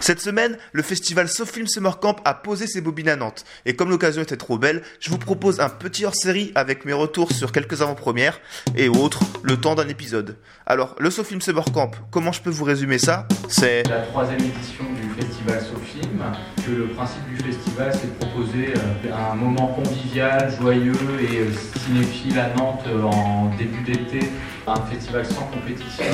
Cette 0.00 0.20
semaine, 0.20 0.56
le 0.72 0.82
festival 0.82 1.28
SoFilm 1.28 1.66
Summer 1.66 2.00
Camp 2.00 2.16
a 2.24 2.32
posé 2.32 2.66
ses 2.66 2.80
bobines 2.80 3.10
à 3.10 3.16
Nantes. 3.16 3.44
Et 3.66 3.76
comme 3.76 3.90
l'occasion 3.90 4.22
était 4.22 4.38
trop 4.38 4.56
belle, 4.56 4.82
je 4.98 5.10
vous 5.10 5.18
propose 5.18 5.60
un 5.60 5.68
petit 5.68 6.06
hors-série 6.06 6.52
avec 6.54 6.86
mes 6.86 6.94
retours 6.94 7.32
sur 7.32 7.52
quelques 7.52 7.82
avant-premières 7.82 8.40
et 8.76 8.88
autres, 8.88 9.20
le 9.42 9.58
temps 9.58 9.74
d'un 9.74 9.88
épisode. 9.88 10.36
Alors, 10.64 10.96
le 10.98 11.10
SoFilm 11.10 11.42
Summer 11.42 11.66
Camp, 11.72 11.90
comment 12.10 12.32
je 12.32 12.40
peux 12.40 12.48
vous 12.48 12.64
résumer 12.64 12.98
ça? 12.98 13.28
C'est 13.48 13.82
la 13.90 14.00
troisième 14.00 14.40
édition 14.40 14.84
du 14.94 15.22
festival 15.22 15.60
SoFilm. 15.60 16.22
Que 16.64 16.70
le 16.70 16.88
principe 16.88 17.28
du 17.28 17.36
festival, 17.36 17.92
c'est 17.92 18.06
de 18.06 18.24
proposer 18.24 18.74
euh, 18.76 19.32
un 19.32 19.34
moment 19.34 19.66
convivial, 19.68 20.50
joyeux 20.58 20.94
et 21.20 21.40
euh, 21.40 21.50
cinéphile 21.84 22.38
à 22.38 22.48
Nantes 22.56 22.84
euh, 22.86 23.02
en 23.02 23.54
début 23.56 23.82
d'été. 23.82 24.20
Un 24.66 24.80
festival 24.86 25.26
sans 25.26 25.46
compétition 25.46 26.04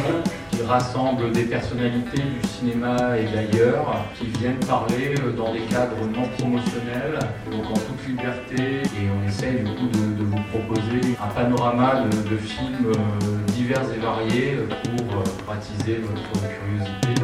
qui 0.57 0.63
rassemble 0.63 1.33
des 1.33 1.45
personnalités 1.45 2.23
du 2.23 2.49
cinéma 2.49 3.19
et 3.19 3.25
d'ailleurs 3.25 4.05
qui 4.19 4.27
viennent 4.39 4.59
parler 4.61 5.15
dans 5.37 5.53
des 5.53 5.61
cadres 5.61 6.07
non 6.15 6.29
promotionnels, 6.39 7.19
donc 7.51 7.65
en 7.71 7.75
toute 7.75 8.07
liberté. 8.09 8.83
Et 8.83 9.11
on 9.11 9.29
essaye 9.29 9.61
du 9.61 9.75
coup 9.75 9.89
de, 9.89 10.25
vous 10.25 10.43
proposer 10.51 11.17
un 11.23 11.29
panorama 11.29 12.05
de, 12.31 12.37
films 12.37 12.93
divers 13.49 13.83
et 13.95 13.99
variés 13.99 14.59
pour 14.97 15.53
attiser 15.53 16.01
notre 16.01 16.33
curiosité. 16.49 17.15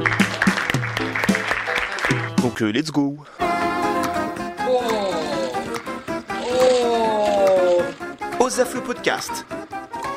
Donc 2.42 2.60
let's 2.60 2.90
go 2.90 3.16
Osef 8.40 8.74
le 8.74 8.80
podcast. 8.80 9.46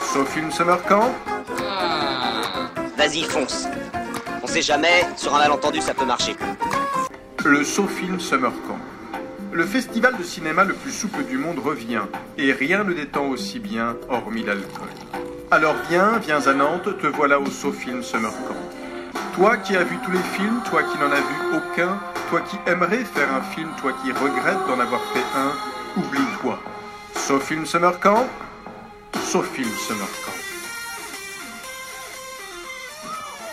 Sofilm 0.02 0.52
Summer 0.52 0.82
Camp. 0.84 1.12
Vas-y, 3.06 3.22
fonce. 3.22 3.68
On 4.42 4.48
sait 4.48 4.64
jamais, 4.64 5.06
sur 5.16 5.36
un 5.36 5.38
malentendu, 5.38 5.80
ça 5.80 5.94
peut 5.94 6.06
marcher. 6.06 6.36
Le 7.46 7.64
Sofilm 7.64 8.20
Summer 8.20 8.52
Camp. 8.68 8.80
Le 9.52 9.64
festival 9.64 10.18
de 10.18 10.24
cinéma 10.24 10.64
le 10.64 10.74
plus 10.74 10.92
souple 10.92 11.24
du 11.26 11.38
monde 11.38 11.60
revient, 11.60 12.02
et 12.40 12.52
rien 12.52 12.84
ne 12.84 12.94
détend 12.94 13.28
aussi 13.28 13.60
bien, 13.60 13.96
hormis 14.10 14.42
l'alcool. 14.42 14.88
Alors 15.52 15.76
viens, 15.88 16.18
viens 16.18 16.48
à 16.48 16.54
Nantes, 16.54 16.98
te 17.00 17.06
voilà 17.06 17.40
au 17.40 17.46
Sofilm 17.46 18.02
Summer 18.02 18.34
Camp. 18.48 19.20
Toi 19.36 19.58
qui 19.58 19.76
as 19.76 19.84
vu 19.84 20.00
tous 20.04 20.12
les 20.12 20.26
films, 20.36 20.62
toi 20.68 20.82
qui 20.82 20.98
n'en 20.98 21.12
as 21.12 21.22
vu 21.22 21.58
aucun, 21.58 22.00
toi 22.32 22.42
qui 22.42 22.58
aimerais 22.66 23.06
faire 23.06 23.32
un 23.32 23.44
film, 23.54 23.70
toi 23.80 23.94
qui 24.04 24.12
regrettes 24.14 24.66
d'en 24.68 24.80
avoir 24.80 25.02
fait 25.14 25.26
un, 25.38 26.02
oublie-toi. 26.02 26.58
Sofilm 27.16 27.68
Summer 27.68 28.00
Camp 28.00 28.26
Sofilm 29.14 29.70
Summer 29.88 30.08
Camp. 30.26 30.45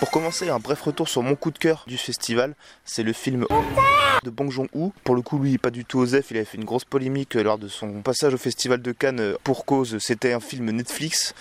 Pour 0.03 0.11
commencer, 0.11 0.49
un 0.49 0.59
bref 0.59 0.83
retour 0.83 1.09
sur 1.09 1.23
mon 1.23 1.37
coup 1.37 1.53
de 1.53 1.59
cœur 1.59 1.85
du 1.87 1.97
festival, 1.97 2.57
c'est 2.85 3.05
le 3.05 3.13
film 3.13 3.47
de 4.25 4.31
Bong 4.31 4.51
Joon-ho. 4.51 4.93
Pour 5.05 5.15
le 5.15 5.23
coup, 5.23 5.39
lui, 5.39 5.59
pas 5.59 5.71
du 5.71 5.85
tout 5.85 6.01
Osef, 6.01 6.33
il 6.33 6.39
avait 6.39 6.45
fait 6.45 6.59
une 6.59 6.65
grosse 6.65 6.85
polémique 6.85 7.35
lors 7.37 7.57
de 7.57 7.69
son 7.69 8.03
passage 8.03 8.35
au 8.35 8.37
festival 8.37 8.83
de 8.83 8.91
Cannes 8.91 9.37
pour 9.45 9.65
cause, 9.65 9.99
c'était 9.99 10.33
un 10.33 10.41
film 10.41 10.73
Netflix. 10.73 11.37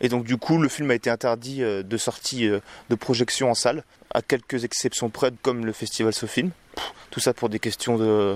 Et 0.00 0.08
donc 0.08 0.24
du 0.24 0.38
coup, 0.38 0.58
le 0.58 0.68
film 0.68 0.90
a 0.90 0.94
été 0.94 1.08
interdit 1.08 1.62
euh, 1.62 1.84
de 1.84 1.96
sortie 1.96 2.48
euh, 2.48 2.58
de 2.88 2.96
projection 2.96 3.48
en 3.48 3.54
salle, 3.54 3.84
à 4.12 4.22
quelques 4.22 4.64
exceptions 4.64 5.08
près, 5.08 5.30
comme 5.40 5.64
le 5.64 5.72
festival 5.72 6.12
Sofilm. 6.12 6.50
Tout 7.12 7.20
ça 7.20 7.32
pour 7.32 7.48
des 7.48 7.60
questions 7.60 7.96
de 7.96 8.34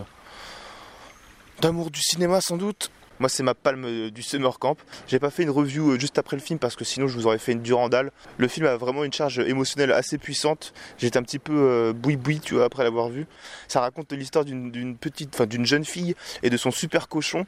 d'amour 1.61 1.91
du 1.91 2.01
cinéma 2.01 2.41
sans 2.41 2.57
doute. 2.57 2.93
Moi, 3.21 3.29
c'est 3.29 3.43
ma 3.43 3.55
palme 3.55 3.85
euh, 3.85 4.11
du 4.11 4.23
Summer 4.23 4.59
Camp. 4.59 4.77
J'ai 5.07 5.19
pas 5.19 5.31
fait 5.31 5.45
une 5.45 5.51
review 5.51 5.93
euh, 5.93 5.99
juste 5.99 6.19
après 6.19 6.37
le 6.37 6.43
film 6.43 6.59
parce 6.59 6.77
que 6.77 6.85
sinon 6.85 7.07
je 7.07 7.17
vous 7.17 7.27
aurais 7.27 7.39
fait 7.39 7.53
une 7.53 7.63
durandale. 7.63 8.11
Le 8.39 8.49
film 8.49 8.67
a 8.67 8.77
vraiment 8.77 9.05
une 9.05 9.13
charge 9.13 9.39
émotionnelle 9.39 9.93
assez 9.93 10.19
puissante. 10.19 10.73
J'étais 10.99 11.19
un 11.19 11.23
petit 11.23 11.39
peu 11.39 11.53
euh, 11.55 11.93
boui-boui, 11.93 12.41
tu 12.41 12.55
vois, 12.55 12.65
après 12.65 12.83
l'avoir 12.83 13.09
vu. 13.09 13.27
Ça 13.69 13.81
raconte 13.81 14.13
l'histoire 14.13 14.45
d'une 14.45 14.97
petite, 14.97 15.31
enfin 15.35 15.47
d'une 15.47 15.67
jeune 15.67 15.85
fille 15.85 16.15
et 16.43 16.51
de 16.51 16.57
son 16.57 16.71
super 16.71 17.09
cochon 17.09 17.47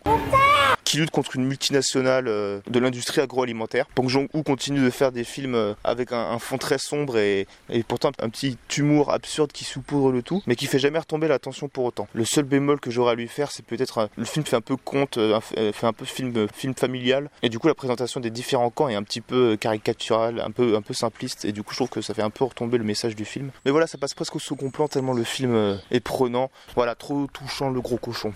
qui 0.85 0.99
lutte 0.99 1.11
contre 1.11 1.37
une 1.37 1.45
multinationale 1.45 2.27
de 2.27 2.79
l'industrie 2.79 3.21
agroalimentaire. 3.21 3.87
Bong 3.97 4.09
Joon-ho 4.09 4.43
continue 4.45 4.85
de 4.85 4.91
faire 4.91 5.11
des 5.11 5.25
films 5.25 5.75
avec 5.83 6.13
un, 6.13 6.39
fond 6.39 6.59
très 6.59 6.79
sombre 6.79 7.19
et, 7.19 7.47
pourtant 7.89 8.13
un 8.21 8.29
petit 8.29 8.57
humour 8.77 9.13
absurde 9.13 9.51
qui 9.53 9.65
saupoudre 9.65 10.13
le 10.13 10.23
tout, 10.23 10.43
mais 10.47 10.55
qui 10.55 10.67
fait 10.67 10.79
jamais 10.79 10.99
retomber 10.99 11.29
l'attention 11.29 11.69
pour 11.69 11.85
autant. 11.85 12.07
Le 12.15 12.25
seul 12.25 12.45
bémol 12.45 12.79
que 12.79 12.91
j'aurais 12.91 13.13
à 13.13 13.15
lui 13.15 13.29
faire, 13.29 13.51
c'est 13.51 13.65
peut-être 13.65 14.09
le 14.17 14.25
film 14.25 14.45
fait 14.45 14.57
un 14.57 14.61
peu 14.61 14.77
conte, 14.77 15.19
euh, 15.19 15.39
fait 15.73 15.87
un 15.87 15.93
peu 15.93 16.05
film, 16.05 16.33
euh, 16.37 16.47
film 16.53 16.75
familial. 16.75 17.31
Et 17.43 17.49
du 17.49 17.59
coup, 17.59 17.69
la 17.69 17.75
présentation 17.75 18.21
des 18.21 18.31
différents 18.31 18.71
camps 18.71 18.89
est 18.89 18.95
un 18.95 19.03
petit 19.03 19.21
peu 19.21 19.53
euh, 19.53 19.57
caricaturale, 19.57 20.41
un 20.41 20.51
peu, 20.51 20.77
un 20.77 20.83
peu 20.83 20.95
simpliste. 20.95 21.45
Et 21.45 21.53
du 21.53 21.63
coup, 21.63 21.73
je 21.73 21.79
trouve 21.79 21.89
que 21.89 22.01
ça 22.01 22.15
fait 22.15 22.23
un 22.23 22.31
peu 22.31 22.45
retomber 22.45 22.79
le 22.79 22.85
message 22.85 23.17
du 23.17 23.25
film. 23.25 23.51
Mais 23.65 23.71
voilà, 23.71 23.87
ça 23.87 23.99
passe 23.99 24.15
presque 24.15 24.37
au 24.37 24.39
second 24.39 24.71
plan 24.71 24.89
tellement 24.89 25.13
le 25.13 25.25
film 25.25 25.79
est 25.91 26.01
prenant. 26.01 26.51
Voilà, 26.75 26.95
trop 26.95 27.27
touchant 27.27 27.71
le 27.71 27.81
gros 27.81 27.97
cochon. 27.97 28.33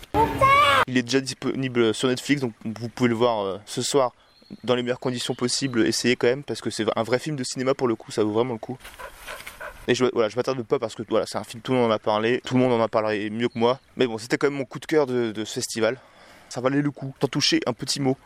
Il 0.86 0.97
est 0.97 1.03
déjà 1.03 1.20
disponible 1.20 1.94
sur 1.94 2.08
Netflix, 2.08 2.41
donc 2.41 2.53
vous 2.64 2.88
pouvez 2.88 3.08
le 3.08 3.14
voir 3.14 3.60
ce 3.66 3.82
soir 3.82 4.12
dans 4.64 4.75
les 4.75 4.82
meilleures 4.82 5.00
conditions 5.00 5.34
possibles. 5.34 5.87
Essayez 5.87 6.16
quand 6.16 6.26
même, 6.26 6.42
parce 6.42 6.60
que 6.60 6.70
c'est 6.70 6.84
un 6.97 7.02
vrai 7.02 7.19
film 7.19 7.37
de 7.37 7.44
cinéma 7.44 7.75
pour 7.75 7.88
le 7.88 7.94
coup, 7.94 8.10
ça 8.10 8.25
vaut 8.25 8.32
vraiment 8.32 8.54
le 8.54 8.58
coup. 8.58 8.78
Et 9.88 9.94
je, 9.94 10.04
voilà, 10.12 10.28
je 10.28 10.37
m'attarde 10.37 10.62
pas 10.62 10.78
parce 10.78 10.94
que 10.94 11.02
voilà, 11.08 11.26
c'est 11.26 11.38
un 11.38 11.44
film, 11.44 11.62
tout 11.62 11.72
le 11.72 11.78
monde 11.78 11.91
en 11.91 11.94
a 11.94 11.98
parlé, 11.98 12.41
tout 12.44 12.54
le 12.54 12.60
monde 12.60 12.72
en 12.72 12.82
a 12.82 12.88
parlé 12.88 13.31
mieux 13.31 13.48
que 13.48 13.58
moi. 13.58 13.81
Mais 13.97 14.06
bon, 14.06 14.19
c'était 14.19 14.37
quand 14.37 14.48
même 14.48 14.58
mon 14.58 14.64
coup 14.64 14.78
de 14.78 14.87
cœur 14.87 15.06
de, 15.06 15.32
de 15.32 15.44
ce 15.44 15.54
festival 15.54 15.98
ça 16.50 16.61
valait 16.61 16.83
le 16.83 16.91
coup 16.91 17.15
d'en 17.21 17.28
toucher 17.28 17.61
un 17.66 17.72
petit 17.72 18.00
mot. 18.00 18.16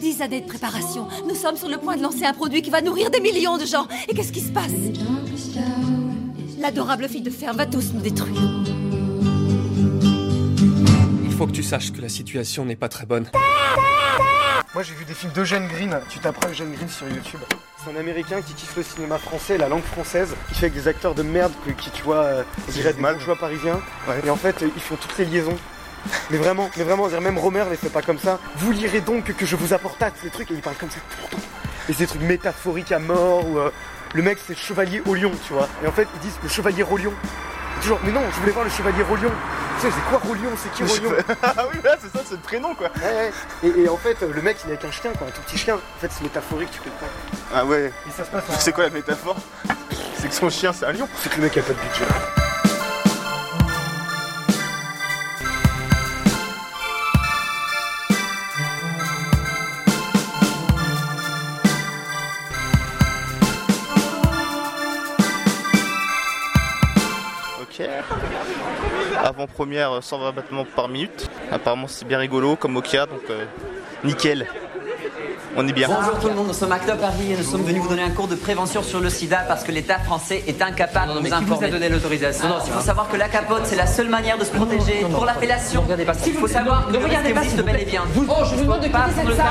Dix 0.00 0.22
années 0.22 0.40
de 0.40 0.46
préparation. 0.46 1.06
Nous 1.28 1.34
sommes 1.34 1.56
sur 1.56 1.68
le 1.68 1.76
point 1.76 1.96
de 1.96 2.02
lancer 2.02 2.24
un 2.24 2.32
produit 2.32 2.62
qui 2.62 2.70
va 2.70 2.80
nourrir 2.80 3.10
des 3.10 3.20
millions 3.20 3.58
de 3.58 3.66
gens. 3.66 3.86
Et 4.08 4.14
qu'est-ce 4.14 4.32
qui 4.32 4.40
se 4.40 4.50
passe? 4.50 4.72
L'adorable 6.58 7.08
fille 7.08 7.22
de 7.22 7.30
ferme 7.30 7.56
va 7.56 7.66
tous 7.66 7.92
nous 7.92 8.00
détruire. 8.00 8.40
Il 11.24 11.32
faut 11.32 11.46
que 11.46 11.52
tu 11.52 11.62
saches 11.62 11.92
que 11.92 12.00
la 12.00 12.08
situation 12.08 12.64
n'est 12.64 12.76
pas 12.76 12.88
très 12.88 13.06
bonne. 13.06 13.26
Moi 14.72 14.84
j'ai 14.84 14.94
vu 14.94 15.04
des 15.04 15.14
films 15.14 15.32
d'Eugène 15.32 15.66
Green, 15.66 15.98
tu 16.08 16.20
t'apprends 16.20 16.48
Eugène 16.48 16.72
Green 16.72 16.88
sur 16.88 17.08
YouTube. 17.08 17.40
C'est 17.82 17.90
un 17.90 17.96
américain 17.96 18.40
qui 18.40 18.54
kiffe 18.54 18.76
le 18.76 18.84
cinéma 18.84 19.18
français, 19.18 19.58
la 19.58 19.68
langue 19.68 19.82
française, 19.82 20.36
qui 20.48 20.54
fait 20.54 20.66
avec 20.66 20.74
des 20.74 20.86
acteurs 20.86 21.16
de 21.16 21.24
merde 21.24 21.52
qui, 21.76 21.90
tu 21.90 22.04
vois, 22.04 22.22
euh, 22.22 22.42
dirais 22.68 22.92
des 22.92 23.02
bourgeois 23.02 23.34
parisiens. 23.34 23.80
Et 24.24 24.30
en 24.30 24.36
fait, 24.36 24.62
ils 24.62 24.80
font 24.80 24.94
toutes 24.94 25.18
les 25.18 25.24
liaisons. 25.24 25.56
Mais 26.30 26.36
vraiment, 26.36 26.70
mais 26.76 26.84
vraiment, 26.84 27.08
même 27.08 27.36
Romer 27.36 27.64
les 27.68 27.76
fait 27.76 27.88
pas 27.88 28.02
comme 28.02 28.18
ça. 28.20 28.38
Vous 28.58 28.70
lirez 28.70 29.00
donc 29.00 29.34
que 29.34 29.44
je 29.44 29.56
vous 29.56 29.74
apporte 29.74 30.00
ces 30.22 30.30
trucs 30.30 30.52
et 30.52 30.54
il 30.54 30.60
parle 30.60 30.76
comme 30.76 30.90
ça 30.90 31.00
Et 31.88 31.92
c'est 31.92 32.04
des 32.04 32.06
trucs 32.06 32.22
métaphoriques 32.22 32.92
à 32.92 33.00
mort 33.00 33.48
ou 33.48 33.58
euh, 33.58 33.70
le 34.14 34.22
mec 34.22 34.38
c'est 34.46 34.56
chevalier 34.56 35.02
au 35.04 35.16
lion, 35.16 35.32
tu 35.48 35.52
vois. 35.52 35.68
Et 35.82 35.88
en 35.88 35.92
fait, 35.92 36.06
ils 36.14 36.20
disent 36.20 36.38
le 36.44 36.48
chevalier 36.48 36.84
au 36.84 36.96
lion. 36.96 37.12
Toujours, 37.80 37.98
mais 38.04 38.12
non, 38.12 38.22
je 38.32 38.40
voulais 38.40 38.52
voir 38.52 38.64
le 38.64 38.70
chevalier 38.70 39.02
Rolion. 39.02 39.30
Tu 39.80 39.86
sais, 39.86 39.92
c'est 39.94 40.10
quoi 40.10 40.18
Rolion 40.18 40.50
C'est 40.56 40.72
qui 40.72 40.82
Rolion 40.82 41.16
Ah 41.42 41.64
oui, 41.72 41.80
c'est 41.82 42.12
ça, 42.12 42.22
c'est 42.24 42.34
le 42.34 42.40
prénom 42.40 42.74
quoi. 42.74 42.88
Et, 43.62 43.88
en 43.88 43.96
fait, 43.96 44.20
le 44.20 44.42
mec 44.42 44.58
il 44.64 44.70
est 44.70 44.74
avec 44.74 44.84
un 44.84 44.90
chien, 44.90 45.12
quoi, 45.16 45.26
un 45.26 45.30
tout 45.30 45.40
petit 45.42 45.58
chien. 45.58 45.76
En 45.76 46.00
fait, 46.00 46.10
c'est 46.10 46.22
métaphorique, 46.22 46.70
tu 46.70 46.80
comprends. 46.80 47.06
Ah 47.54 47.64
ouais. 47.64 47.92
Et 48.06 48.10
ça 48.10 48.24
se 48.24 48.30
passe. 48.30 48.44
C'est 48.58 48.72
quoi 48.72 48.84
la 48.84 48.90
métaphore? 48.90 49.36
C'est 50.18 50.28
que 50.28 50.34
son 50.34 50.50
chien 50.50 50.72
c'est 50.72 50.84
un 50.84 50.92
lion. 50.92 51.08
C'est 51.22 51.30
que 51.30 51.36
le 51.36 51.44
mec 51.44 51.56
a 51.56 51.62
pas 51.62 51.72
de 51.72 51.78
budget. 51.78 52.39
Avant-première 69.30 70.02
120 70.02 70.32
battements 70.32 70.64
par 70.64 70.88
minute. 70.88 71.30
Apparemment 71.52 71.86
c'est 71.86 72.04
bien 72.04 72.18
rigolo 72.18 72.56
comme 72.56 72.76
Okia, 72.76 73.06
donc 73.06 73.22
euh, 73.30 73.44
nickel. 74.02 74.44
On 75.56 75.68
est 75.68 75.72
bien. 75.72 75.86
Bonjour 75.86 76.18
tout 76.18 76.26
le 76.26 76.34
monde, 76.34 76.48
nous 76.48 76.52
sommes 76.52 76.72
Acte 76.72 76.92
Paris 77.00 77.34
et 77.34 77.36
nous 77.36 77.44
sommes 77.44 77.62
venus 77.62 77.80
vous 77.80 77.88
donner 77.88 78.02
un 78.02 78.10
cours 78.10 78.26
de 78.26 78.34
prévention 78.34 78.82
sur 78.82 78.98
le 78.98 79.08
sida 79.08 79.44
parce 79.46 79.62
que 79.62 79.70
l'État 79.70 80.00
français 80.00 80.42
est 80.48 80.60
incapable 80.60 81.14
de 81.14 81.20
nous 81.20 81.26
informer. 81.26 81.44
Qui 81.44 81.52
vous 81.52 81.64
a 81.64 81.68
donné 81.68 81.88
l'autorisation 81.88 82.48
Non, 82.48 82.56
il 82.66 82.72
faut 82.72 82.80
savoir 82.80 83.08
que 83.08 83.16
la 83.16 83.28
capote 83.28 83.66
c'est 83.66 83.76
la 83.76 83.86
seule 83.86 84.08
manière 84.08 84.36
de 84.36 84.42
se 84.42 84.50
protéger 84.50 85.06
pour 85.12 85.24
l'appellation. 85.24 85.84
Il 86.26 86.34
faut 86.34 86.48
savoir, 86.48 86.90
ne 86.90 86.98
regardez 86.98 87.32
pas 87.32 87.44
s'il 87.44 87.62
bel 87.62 87.80
et 87.80 87.84
bien. 87.84 88.02
oh, 88.16 88.32
je 88.50 88.56
vous 88.56 88.64
demande 88.64 88.80
de 88.80 88.86
quitter 88.86 88.98
cette 89.14 89.36
salle. 89.36 89.46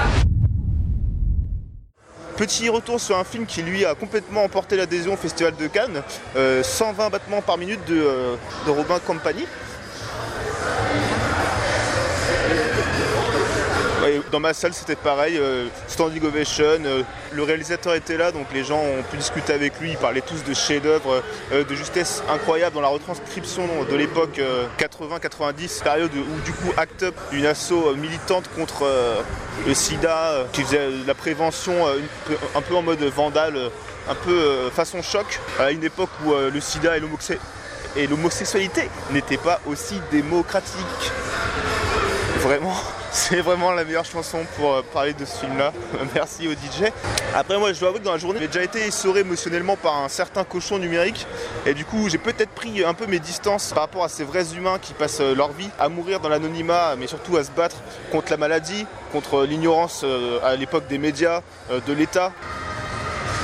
Petit 2.36 2.70
retour 2.70 3.02
sur 3.02 3.18
un 3.18 3.26
film 3.26 3.46
qui 3.46 3.62
lui 3.62 3.84
a 3.84 3.96
complètement 3.96 4.46
emporté 4.46 4.78
l'adhésion 4.78 5.16
au 5.16 5.18
Festival 5.18 5.54
de 5.58 5.68
Cannes, 5.68 6.02
120 6.36 6.38
euh, 6.38 7.10
battements 7.10 7.42
par 7.42 7.58
minute 7.58 7.82
de, 7.86 8.00
euh, 8.00 8.36
de 8.66 8.72
Robin 8.72 8.98
Company. 9.06 9.46
Ouais, 14.10 14.22
dans 14.32 14.40
ma 14.40 14.54
salle, 14.54 14.74
c'était 14.74 14.96
pareil, 14.96 15.38
euh, 15.38 15.68
standing 15.88 16.24
ovation. 16.24 16.64
euh, 16.84 17.04
le 17.32 17.44
réalisateur 17.44 17.94
était 17.94 18.18
là, 18.18 18.32
donc 18.32 18.48
les 18.54 18.64
gens 18.64 18.80
ont 18.80 19.04
pu 19.04 19.18
discuter 19.18 19.54
avec 19.54 19.80
lui. 19.80 19.92
Ils 19.92 19.98
parlaient 19.98 20.22
tous 20.22 20.44
de 20.44 20.54
chefs-d'œuvre, 20.56 21.22
euh, 21.52 21.64
de 21.64 21.76
justesse 21.76 22.24
incroyable 22.28 22.74
dans 22.74 22.82
la 22.82 22.88
retranscription 22.88 23.68
de 23.90 23.96
l'époque 23.96 24.42
80-90, 24.80 25.84
période 25.84 26.12
où 26.16 26.42
du 26.42 26.52
coup 26.54 26.74
Act 26.78 27.04
Up, 27.04 27.16
une 27.32 27.46
asso 27.46 27.96
militante 27.98 28.50
contre 28.56 28.88
le 29.68 29.74
SIDA, 29.74 30.48
qui 30.54 30.64
faisait 30.64 30.90
la 31.06 31.14
prévention 31.14 31.74
un 32.56 32.62
peu 32.62 32.76
en 32.76 32.82
mode 32.82 33.04
vandale, 33.04 33.58
un 34.10 34.16
peu 34.16 34.70
façon 34.74 35.02
choc, 35.02 35.40
à 35.60 35.72
une 35.72 35.84
époque 35.84 36.10
où 36.26 36.34
le 36.34 36.60
SIDA 36.60 36.98
et 36.98 37.02
et 37.96 38.08
l'homosexualité 38.08 38.90
n'étaient 39.12 39.38
pas 39.38 39.60
aussi 39.68 39.96
démocratiques. 40.12 41.12
Vraiment, 42.40 42.74
c'est 43.12 43.42
vraiment 43.42 43.72
la 43.72 43.84
meilleure 43.84 44.06
chanson 44.06 44.46
pour 44.56 44.74
euh, 44.74 44.82
parler 44.94 45.14
de 45.14 45.26
ce 45.26 45.40
film-là. 45.40 45.74
Merci 46.16 46.48
au 46.48 46.52
DJ. 46.52 46.90
Après, 47.36 47.58
moi, 47.58 47.74
je 47.74 47.80
dois 47.80 47.90
avouer 47.90 48.00
que 48.00 48.06
dans 48.06 48.14
la 48.14 48.18
journée, 48.18 48.40
j'ai 48.40 48.48
déjà 48.48 48.64
été 48.64 48.88
essoré 48.88 49.22
émotionnellement 49.22 49.76
par 49.76 49.98
un 49.98 50.08
certain 50.08 50.44
cochon 50.44 50.80
numérique. 50.80 51.28
Et 51.66 51.74
du 51.74 51.84
coup, 51.84 52.08
j'ai 52.08 52.18
peut-être 52.18 52.52
pris 52.52 52.84
un 52.84 52.94
peu 52.94 53.08
mes 53.08 53.20
distances 53.20 53.74
par 53.74 53.84
rapport 53.84 54.04
à 54.04 54.10
ces 54.10 54.24
vrais 54.24 54.54
humains 54.56 54.80
qui 54.82 54.94
passent 54.94 55.20
euh, 55.22 55.36
leur 55.36 55.52
vie 55.52 55.70
à 55.80 55.90
mourir 55.90 56.20
dans 56.22 56.30
l'anonymat, 56.30 56.96
mais 56.98 57.08
surtout 57.08 57.36
à 57.36 57.44
se 57.44 57.52
battre 57.52 57.78
contre 58.12 58.32
la 58.32 58.38
maladie, 58.38 58.86
contre 59.12 59.44
l'ignorance 59.44 60.02
euh, 60.06 60.40
à 60.44 60.56
l'époque 60.56 60.88
des 60.88 60.98
médias, 60.98 61.42
de 61.70 61.94
l'État, 61.94 62.32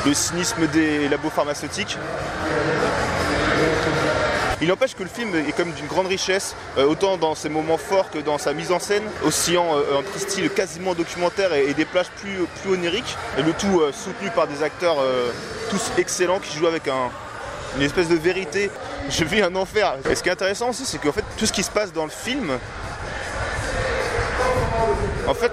le 0.06 0.14
cynisme 0.14 0.68
des 0.68 1.10
labos 1.10 1.30
pharmaceutiques. 1.30 1.98
Il 4.62 4.70
n'empêche 4.70 4.96
que 4.96 5.04
le 5.04 5.10
film 5.10 5.36
est 5.36 5.52
quand 5.52 5.66
même 5.66 5.74
d'une 5.76 5.88
grande 5.88 6.08
richesse, 6.08 6.56
euh, 6.78 6.86
autant 6.86 7.18
dans 7.18 7.36
ses 7.36 7.50
moments 7.50 7.78
forts 7.78 8.10
que 8.10 8.20
dans 8.20 8.38
sa 8.38 8.54
mise 8.54 8.72
en 8.72 8.80
scène, 8.80 9.04
oscillant 9.26 9.76
euh, 9.76 10.00
entre 10.00 10.18
style 10.18 10.50
quasiment 10.50 10.94
documentaire 10.94 11.54
et, 11.54 11.74
des 11.74 11.84
plages 11.86 12.10
plus, 12.22 12.46
plus 12.62 12.72
oniriques, 12.72 13.18
et 13.38 13.42
le 13.42 13.52
tout 13.52 13.82
euh, 13.82 13.92
soutenu 13.92 14.30
par 14.32 14.48
des 14.48 14.64
acteurs 14.64 14.98
tous 15.70 15.92
excellents 15.98 16.40
qui 16.40 16.58
jouent 16.58 16.68
avec 16.68 16.88
un- 16.88 17.10
une 17.76 17.82
espèce 17.82 18.08
de 18.08 18.16
vérité. 18.16 18.72
Je 19.10 19.26
vis 19.26 19.42
un 19.42 19.54
enfer. 19.56 19.96
Et 20.10 20.16
ce 20.16 20.24
qui 20.24 20.30
est 20.30 20.32
intéressant 20.32 20.70
aussi, 20.70 20.86
c'est 20.86 21.00
qu'en 21.00 21.12
fait, 21.12 21.26
tout 21.38 21.46
ce 21.46 21.52
qui 21.52 21.62
se 21.64 21.70
passe 21.72 21.92
dans 21.92 22.06
le 22.06 22.10
film, 22.12 22.58
en 25.28 25.34
fait, 25.34 25.52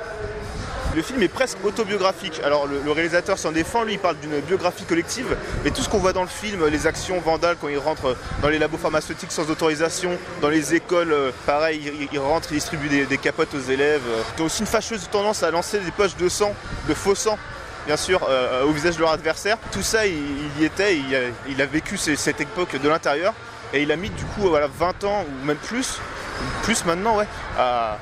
le 0.95 1.03
film 1.03 1.23
est 1.23 1.29
presque 1.29 1.59
autobiographique. 1.65 2.41
Alors 2.45 2.67
le, 2.67 2.91
réalisateur 2.91 3.39
s'en 3.39 3.53
défend, 3.53 3.85
lui 3.85 3.95
il 3.95 3.99
parle 3.99 4.17
d'une 4.19 4.41
biographie 4.41 4.85
collective, 4.85 5.37
mais 5.65 5.71
tout 5.71 5.83
ce 5.83 5.89
qu'on 5.89 5.99
voit 5.99 6.13
dans 6.13 6.23
le 6.23 6.29
film, 6.29 6.67
les 6.67 6.87
actions 6.87 7.21
vandales 7.21 7.57
quand 7.61 7.69
il 7.69 7.79
rentre 7.79 8.17
dans 8.43 8.49
les 8.49 8.59
labos 8.59 8.79
pharmaceutiques 8.79 9.33
sans 9.33 9.51
autorisation, 9.51 10.19
dans 10.41 10.49
les 10.49 10.75
écoles, 10.75 11.13
euh, 11.13 11.31
pareil, 11.47 11.93
il, 12.01 12.09
il 12.13 12.19
rentre, 12.19 12.49
il 12.53 12.55
distribue 12.55 12.89
des, 12.89 13.19
capotes 13.19 13.55
aux 13.55 13.71
élèves. 13.71 14.03
euh. 14.09 14.23
Ils 14.37 14.43
ont 14.43 14.47
aussi 14.47 14.61
une 14.61 14.67
fâcheuse 14.67 15.09
tendance 15.11 15.43
à 15.43 15.51
lancer 15.51 15.79
des 15.79 15.91
poches 15.91 16.17
de 16.17 16.29
sang, 16.29 16.55
de 16.89 16.95
faux 16.95 17.15
sang. 17.15 17.39
Bien 17.87 17.97
sûr, 17.97 18.21
euh, 18.29 18.63
au 18.63 18.71
visage 18.71 18.95
de 18.95 19.01
leur 19.01 19.11
adversaire. 19.11 19.57
Tout 19.73 19.83
ça, 19.83 20.07
il, 20.07 20.15
il 20.57 20.63
y 20.63 20.65
était, 20.65 20.97
il 20.97 21.17
a, 21.17 21.21
il 21.49 21.61
a 21.61 21.67
vécu 21.67 21.97
cette 21.97 22.41
époque 22.41 22.81
de 22.81 22.89
l'intérieur. 22.89 23.35
Et 23.73 23.83
il 23.83 23.91
a 23.93 23.97
mis 23.97 24.11
du 24.11 24.25
coup 24.25 24.43
voilà, 24.43 24.67
20 24.67 25.05
ans, 25.05 25.25
ou 25.27 25.47
même 25.47 25.57
plus, 25.57 25.99
plus 26.63 26.85
maintenant, 26.85 27.17
ouais, 27.17 27.27
à, 27.59 27.99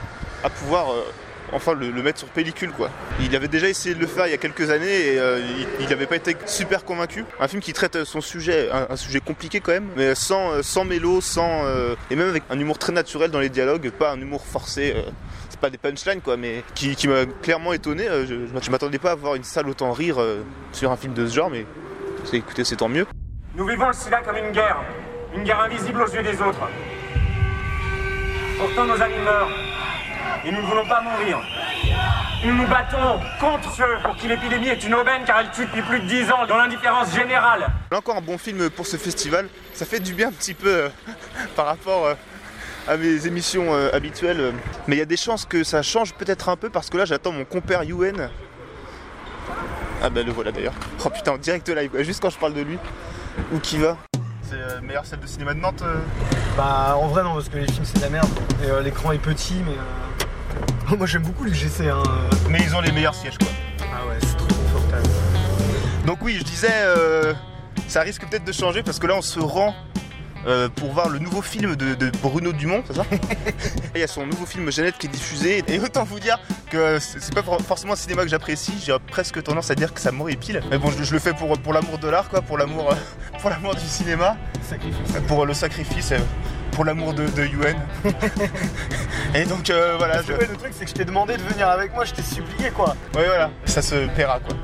pouvoir 0.59 0.93
euh, 0.93 1.05
enfin 1.53 1.75
le, 1.75 1.91
mettre 2.03 2.19
sur 2.19 2.29
pellicule 2.29 2.71
quoi. 2.71 2.91
Il 3.21 3.35
avait 3.35 3.49
déjà 3.49 3.69
essayé 3.69 3.95
de 3.95 4.01
le 4.01 4.07
faire 4.07 4.27
il 4.27 4.31
y 4.31 4.35
a 4.35 4.39
quelques 4.39 4.71
années 4.71 5.13
et 5.15 5.19
euh, 5.19 5.41
il 5.81 5.89
n'avait 5.89 6.07
pas 6.07 6.17
été 6.17 6.37
super 6.47 6.85
convaincu. 6.85 7.25
Un 7.39 7.49
film 7.49 7.61
qui 7.61 7.73
traite 7.73 7.97
euh, 7.97 8.05
son 8.05 8.21
sujet, 8.21 8.69
un, 8.71 8.97
sujet 8.97 9.21
compliqué 9.21 9.61
quand 9.61 9.73
même, 9.73 9.89
mais 9.97 10.15
sans, 10.15 10.53
euh, 10.53 10.63
sans 10.63 10.85
mélo, 10.85 11.21
sans 11.21 11.65
et 12.11 12.17
même 12.17 12.29
avec 12.29 12.43
un 12.51 12.59
humour 12.59 12.79
très 12.79 12.93
naturel 12.93 13.31
dans 13.31 13.41
les 13.41 13.49
dialogues, 13.49 13.91
pas 13.91 14.13
un 14.13 14.21
humour 14.21 14.45
forcé. 14.45 14.95
c'est 15.49 15.61
pas 15.61 15.71
des 15.71 15.79
punchlines 15.79 16.21
quoi, 16.21 16.37
mais 16.37 16.63
qui, 16.75 17.09
m'a 17.09 17.27
clairement 17.43 17.73
étonné. 17.73 18.07
je, 18.27 18.47
je, 18.61 18.71
m'attendais 18.71 18.99
pas 18.99 19.13
à 19.13 19.15
voir 19.15 19.35
une 19.35 19.45
salle 19.45 19.69
autant 19.69 19.93
rire 19.93 20.19
sur 20.73 20.91
un 20.91 20.97
film 20.97 21.15
de 21.15 21.27
ce 21.27 21.35
genre, 21.35 21.51
mais 21.51 21.67
écoutez, 22.33 22.65
c'est 22.65 22.77
tant 22.77 22.89
mieux. 22.89 23.07
Nous 23.55 23.67
vivons 23.67 23.89
le 23.89 23.93
sida 23.93 24.21
comme 24.23 24.37
une 24.37 24.53
guerre, 24.53 24.79
une 25.35 25.45
guerre 25.45 25.61
invisible 25.61 26.03
aux 26.03 26.09
yeux 26.09 26.23
des 26.23 26.41
autres. 26.41 26.69
Pourtant 28.59 28.85
nos 28.85 29.03
amis 29.03 29.19
meurent, 29.25 29.51
et 30.45 30.51
nous 30.53 30.61
ne 30.61 30.67
voulons 30.67 30.87
pas 30.87 31.01
mourir. 31.01 31.39
Nous 32.45 32.55
nous 32.55 32.67
battons 32.67 33.21
contre 33.39 33.71
ceux 33.75 33.99
pour 34.03 34.17
qui 34.17 34.27
l'épidémie 34.29 34.69
est 34.69 34.83
une 34.85 34.95
aubaine 34.95 35.23
car 35.27 35.41
elle 35.41 35.51
tue 35.51 35.67
depuis 35.67 35.83
plus 35.83 36.01
de 36.01 36.07
10 36.07 36.31
ans 36.33 36.47
dans 36.47 36.57
l'indifférence 36.57 37.15
générale. 37.15 37.67
Là 37.91 37.99
encore 37.99 38.17
un 38.17 38.23
bon 38.23 38.39
film 38.39 38.71
pour 38.71 38.87
ce 38.87 38.97
festival. 38.97 39.49
Ça 39.75 39.85
fait 39.85 40.01
du 40.01 40.15
bien 40.15 40.29
un 40.29 40.33
petit 40.33 40.55
peu 40.55 40.69
euh, 40.69 40.89
par 41.57 41.67
rapport 41.67 42.07
euh, 42.07 42.15
à 42.89 42.97
mes 42.97 43.27
émissions 43.27 43.75
euh, 43.75 43.91
habituelles. 43.93 44.53
Mais 44.87 44.97
il 44.97 44.99
y 44.99 45.03
a 45.03 45.07
des 45.07 45.19
chances 45.19 45.45
que 45.45 45.65
ça 45.65 45.83
change 45.83 46.15
peut-être 46.15 46.49
un 46.49 46.57
peu 46.57 46.71
parce 46.71 46.89
que 46.89 46.97
là 46.97 47.05
j'attends 47.05 47.33
mon 47.33 47.45
compère 47.45 47.83
Yuen. 47.85 48.31
Ah 50.03 50.09
bah 50.09 50.23
le 50.23 50.33
voilà 50.33 50.51
d'ailleurs. 50.51 50.73
Oh 51.05 51.11
putain, 51.11 51.37
direct 51.37 51.69
live, 51.69 51.91
juste 52.03 52.23
quand 52.23 52.31
je 52.31 52.39
parle 52.39 52.55
de 52.55 52.63
lui. 52.63 52.79
Où 53.53 53.59
qui 53.59 53.77
va 53.77 53.99
C'est 54.49 54.57
la 54.57 54.81
meilleure 54.81 55.05
salle 55.05 55.21
de 55.21 55.27
cinéma 55.27 55.53
de 55.53 55.61
Nantes. 55.61 55.83
euh. 55.83 55.97
Bah 56.57 56.97
en 56.97 57.07
vrai 57.09 57.23
non 57.23 57.35
parce 57.35 57.49
que 57.51 57.59
les 57.59 57.67
films 57.67 57.85
c'est 57.85 57.99
de 57.99 58.03
la 58.03 58.09
merde. 58.09 58.29
Et 58.65 58.71
euh, 58.71 58.81
l'écran 58.81 59.13
est 59.13 59.19
petit 59.19 59.57
mais 59.65 59.73
euh, 59.73 60.10
moi 60.97 61.07
j'aime 61.07 61.23
beaucoup 61.23 61.45
l'UGC 61.45 61.83
hein. 61.91 62.03
Mais 62.49 62.59
ils 62.63 62.75
ont 62.75 62.81
les 62.81 62.93
meilleurs 62.93 63.15
sièges 63.15 63.39
quoi. 63.39 63.49
Ah 63.81 64.07
ouais 64.09 64.17
c'est 64.21 64.37
trop 64.37 64.47
confortable. 64.47 65.09
Donc 66.07 66.19
oui, 66.23 66.37
je 66.39 66.45
disais, 66.45 66.69
euh, 66.73 67.35
ça 67.89 68.01
risque 68.01 68.27
peut-être 68.27 68.45
de 68.45 68.53
changer 68.53 68.83
parce 68.83 68.99
que 68.99 69.07
là 69.07 69.15
on 69.17 69.23
se 69.23 69.39
rend 69.39 69.75
euh, 70.47 70.69
pour 70.71 70.91
voir 70.93 71.11
le 71.11 71.19
nouveau 71.19 71.43
film 71.43 71.77
de, 71.77 71.95
de 71.95 72.11
Bruno 72.23 72.53
Dumont, 72.53 72.83
c'est 72.87 72.95
ça 72.97 73.05
Il 73.95 74.01
y 74.01 74.05
a 74.05 74.07
son 74.07 74.27
nouveau 74.27 74.47
film 74.47 74.71
Jeannette 74.73 74.97
qui 74.97 75.07
est 75.07 75.11
diffusé 75.11 75.63
et 75.69 75.79
autant 75.79 76.05
vous 76.05 76.19
dire 76.19 76.41
que 76.71 76.99
c'est 76.99 77.35
pas 77.35 77.43
for- 77.43 77.61
forcément 77.61 77.93
un 77.93 77.97
cinéma 77.97 78.23
que 78.23 78.29
j'apprécie, 78.29 78.73
j'ai 78.83 78.97
presque 79.11 79.43
tendance 79.43 79.71
à 79.71 79.75
dire 79.75 79.93
que 79.93 80.01
ça 80.01 80.13
m'horripile. 80.13 80.63
Mais 80.71 80.79
bon, 80.79 80.91
je, 80.91 81.05
je 81.05 81.13
le 81.13 81.19
fais 81.19 81.35
pour, 81.35 81.59
pour 81.59 81.75
l'amour 81.75 81.99
de 81.99 82.09
l'art, 82.09 82.29
quoi, 82.31 82.41
pour 82.41 82.57
l'amour 82.57 82.91
euh, 82.91 82.95
pour 83.41 83.51
l'amour 83.51 83.75
du 83.75 83.85
cinéma, 83.87 84.37
Sacrifice. 84.69 85.17
pour 85.29 85.45
le 85.45 85.53
sacrifice, 85.53 86.13
pour 86.73 86.85
l'amour 86.85 87.13
de, 87.15 87.27
de 87.27 87.45
Yuen. 87.45 87.77
et 89.35 89.45
donc 89.45 89.71
euh, 89.71 89.95
voilà, 89.99 90.23
je... 90.23 90.33
Ouais, 90.33 90.47
le 90.51 90.57
truc 90.57 90.73
c'est 90.73 90.85
que 90.85 90.91
je 90.91 90.95
t'ai 90.95 91.05
demandé 91.05 91.37
de 91.37 91.43
venir 91.43 91.69
avec 91.69 91.95
moi, 91.95 92.05
je 92.05 92.13
t'ai 92.13 92.23
supplié 92.23 92.71
quoi. 92.71 92.95
ouais 93.15 93.27
voilà, 93.27 93.51
ça 93.65 93.83
se 93.83 94.07
paiera 94.15 94.39
quoi. 94.41 94.57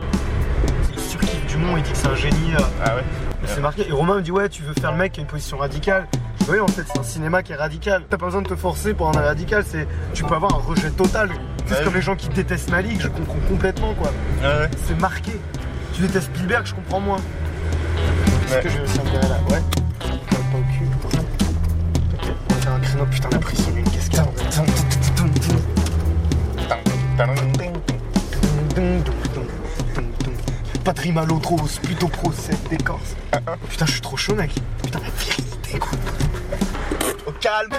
Il 0.95 1.01
surkiffe 1.03 1.47
Dumont, 1.47 1.77
il 1.77 1.83
dit 1.83 1.91
que 1.93 1.97
c'est 1.99 2.09
un 2.09 2.15
génie. 2.15 2.55
euh, 2.55 2.63
Ah 2.85 2.97
ouais. 2.97 3.03
C'est 3.47 3.61
marqué. 3.61 3.87
Et 3.89 3.93
Romain 3.93 4.17
me 4.17 4.23
dit 4.23 4.33
ouais 4.33 4.49
tu 4.49 4.63
veux 4.63 4.75
faire 4.81 4.93
le 4.93 4.99
mec 4.99 5.13
qui 5.13 5.21
a 5.21 5.23
une 5.23 5.29
position 5.29 5.59
radicale. 5.59 6.07
Je 6.47 6.53
Oui 6.53 6.61
en 6.61 6.67
fait 6.69 6.83
c'est 6.93 6.99
un 6.99 7.03
cinéma 7.05 7.43
qui 7.43 7.53
est 7.53 7.57
radical. 7.57 8.03
T'as 8.09 8.17
pas 8.17 8.27
besoin 8.27 8.43
de 8.43 8.49
te 8.49 8.57
forcer 8.57 8.95
pour 8.95 9.09
un 9.09 9.21
radical, 9.21 9.65
c'est 9.69 9.87
tu 10.15 10.25
peux 10.25 10.35
avoir 10.35 10.55
un 10.55 10.59
rejet 10.63 10.91
total. 10.91 11.31
C'est 11.67 11.79
Ouais. 11.79 11.85
comme 11.85 11.95
les 11.95 12.03
gens 12.03 12.15
qui 12.15 12.29
détestent 12.29 12.71
Malik, 12.71 13.01
je 13.03 13.09
comprends 13.09 13.39
complètement 13.49 13.93
quoi. 13.95 14.13
Ah 14.45 14.61
ouais. 14.61 14.71
C'est 14.87 14.99
marqué. 14.99 15.33
Tu 15.95 16.03
détestes 16.03 16.27
Spielberg, 16.35 16.67
je 16.67 16.75
comprends 16.75 17.01
moins. 17.01 17.19
Est-ce 18.47 18.55
Ouais. 18.55 18.63
que 18.63 18.69
j'ai 18.69 18.81
aussi 18.81 19.01
intérêt 19.01 19.29
là? 19.29 19.39
Ouais. 19.51 19.61
Un 23.01 23.05
créneau. 23.05 23.07
Putain 23.11 23.29
la 23.31 23.39
prise 23.39 23.65
sur 23.65 23.77
une 23.77 23.89
cascade. 23.91 24.27
Patrick 30.85 31.15
Malotros, 31.15 31.81
plutôt 31.83 32.09
procès 32.09 32.55
d'écorce. 32.71 33.17
Putain, 33.69 33.87
je 33.87 33.93
suis 33.93 34.01
trop 34.01 34.17
chaud, 34.17 34.35
mec. 34.35 34.53
Putain, 34.83 35.01
la 35.01 35.11
vérité, 35.11 35.79
quoi. 35.79 35.99
Au 37.27 37.33
calme. 37.33 37.71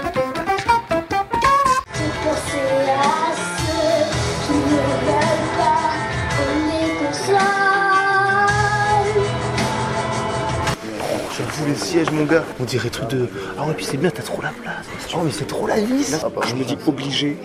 J'avoue 11.37 11.65
les 11.67 11.75
sièges 11.75 12.09
mon 12.11 12.25
gars, 12.25 12.43
on 12.59 12.63
dirait 12.63 12.89
truc 12.89 13.09
de... 13.09 13.29
Ah 13.59 13.65
ouais 13.65 13.73
puis 13.73 13.85
c'est 13.85 13.97
bien, 13.97 14.09
t'as 14.09 14.23
trop 14.23 14.41
la 14.41 14.49
place. 14.49 14.87
Oh 15.17 15.23
mais 15.23 15.31
c'est 15.31 15.47
trop 15.47 15.65
la 15.65 15.79
vis 15.79 16.15
Je 16.47 16.55
me 16.55 16.63
dis 16.63 16.77
obligé. 16.85 17.37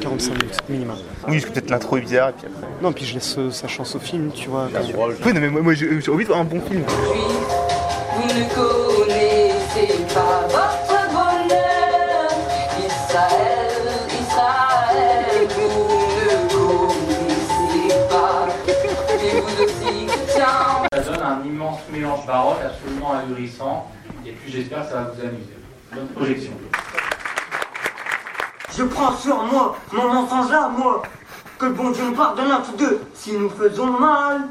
45 0.00 0.32
minutes 0.32 0.58
minimum. 0.68 0.96
Oui, 1.28 1.34
parce 1.34 1.44
que 1.44 1.50
peut-être 1.50 1.70
l'intro 1.70 1.98
est 1.98 2.00
bizarre 2.00 2.30
et 2.30 2.32
puis 2.32 2.46
après... 2.46 2.66
Non, 2.82 2.92
puis 2.92 3.04
je 3.04 3.14
laisse 3.14 3.36
euh, 3.38 3.50
sa 3.50 3.68
chance 3.68 3.94
au 3.94 3.98
film, 3.98 4.30
tu 4.32 4.48
vois. 4.48 4.68
Oui 5.24 5.32
non 5.34 5.40
mais 5.40 5.48
moi, 5.50 5.60
moi 5.60 5.74
j'ai 5.74 6.00
j'ai 6.00 6.10
envie 6.10 6.24
de 6.24 6.28
voir 6.28 6.40
un 6.40 6.44
bon 6.44 6.60
film. 6.62 6.82
Vous 6.86 8.28
ne 8.28 8.44
connaissez 8.54 10.04
pas 10.14 10.46
votre 10.48 11.12
bonheur. 11.12 12.28
Israël, 12.78 13.72
Israël, 14.20 15.48
vous 15.50 15.68
ne 16.24 16.48
connaissez 16.54 17.94
pas. 18.08 18.48
Et 19.22 19.40
vous 19.40 19.64
aussi, 19.64 20.06
tiens. 20.34 20.88
Ça 20.92 21.12
donne 21.12 21.22
un 21.22 21.44
immense 21.44 21.80
mélange 21.92 22.26
baroque 22.26 22.60
absolument 22.64 23.12
ahurissant. 23.12 23.90
Et 24.26 24.30
puis 24.32 24.50
j'espère 24.50 24.84
que 24.84 24.88
ça 24.88 24.94
va 24.94 25.12
vous 25.14 25.20
amuser. 25.20 25.63
Bonne 25.94 26.08
projection. 26.08 26.52
Je 28.76 28.82
prends 28.84 29.16
sur 29.16 29.36
moi 29.44 29.76
mon 29.92 30.12
mensonge 30.12 30.52
à 30.52 30.68
moi. 30.68 31.02
Que 31.58 31.66
bon 31.66 31.90
Dieu 31.92 32.04
nous 32.04 32.14
pardonne 32.16 32.50
à 32.50 32.60
tous 32.66 32.76
deux 32.76 33.00
si 33.14 33.32
nous 33.32 33.48
faisons 33.50 33.86
mal. 33.98 34.42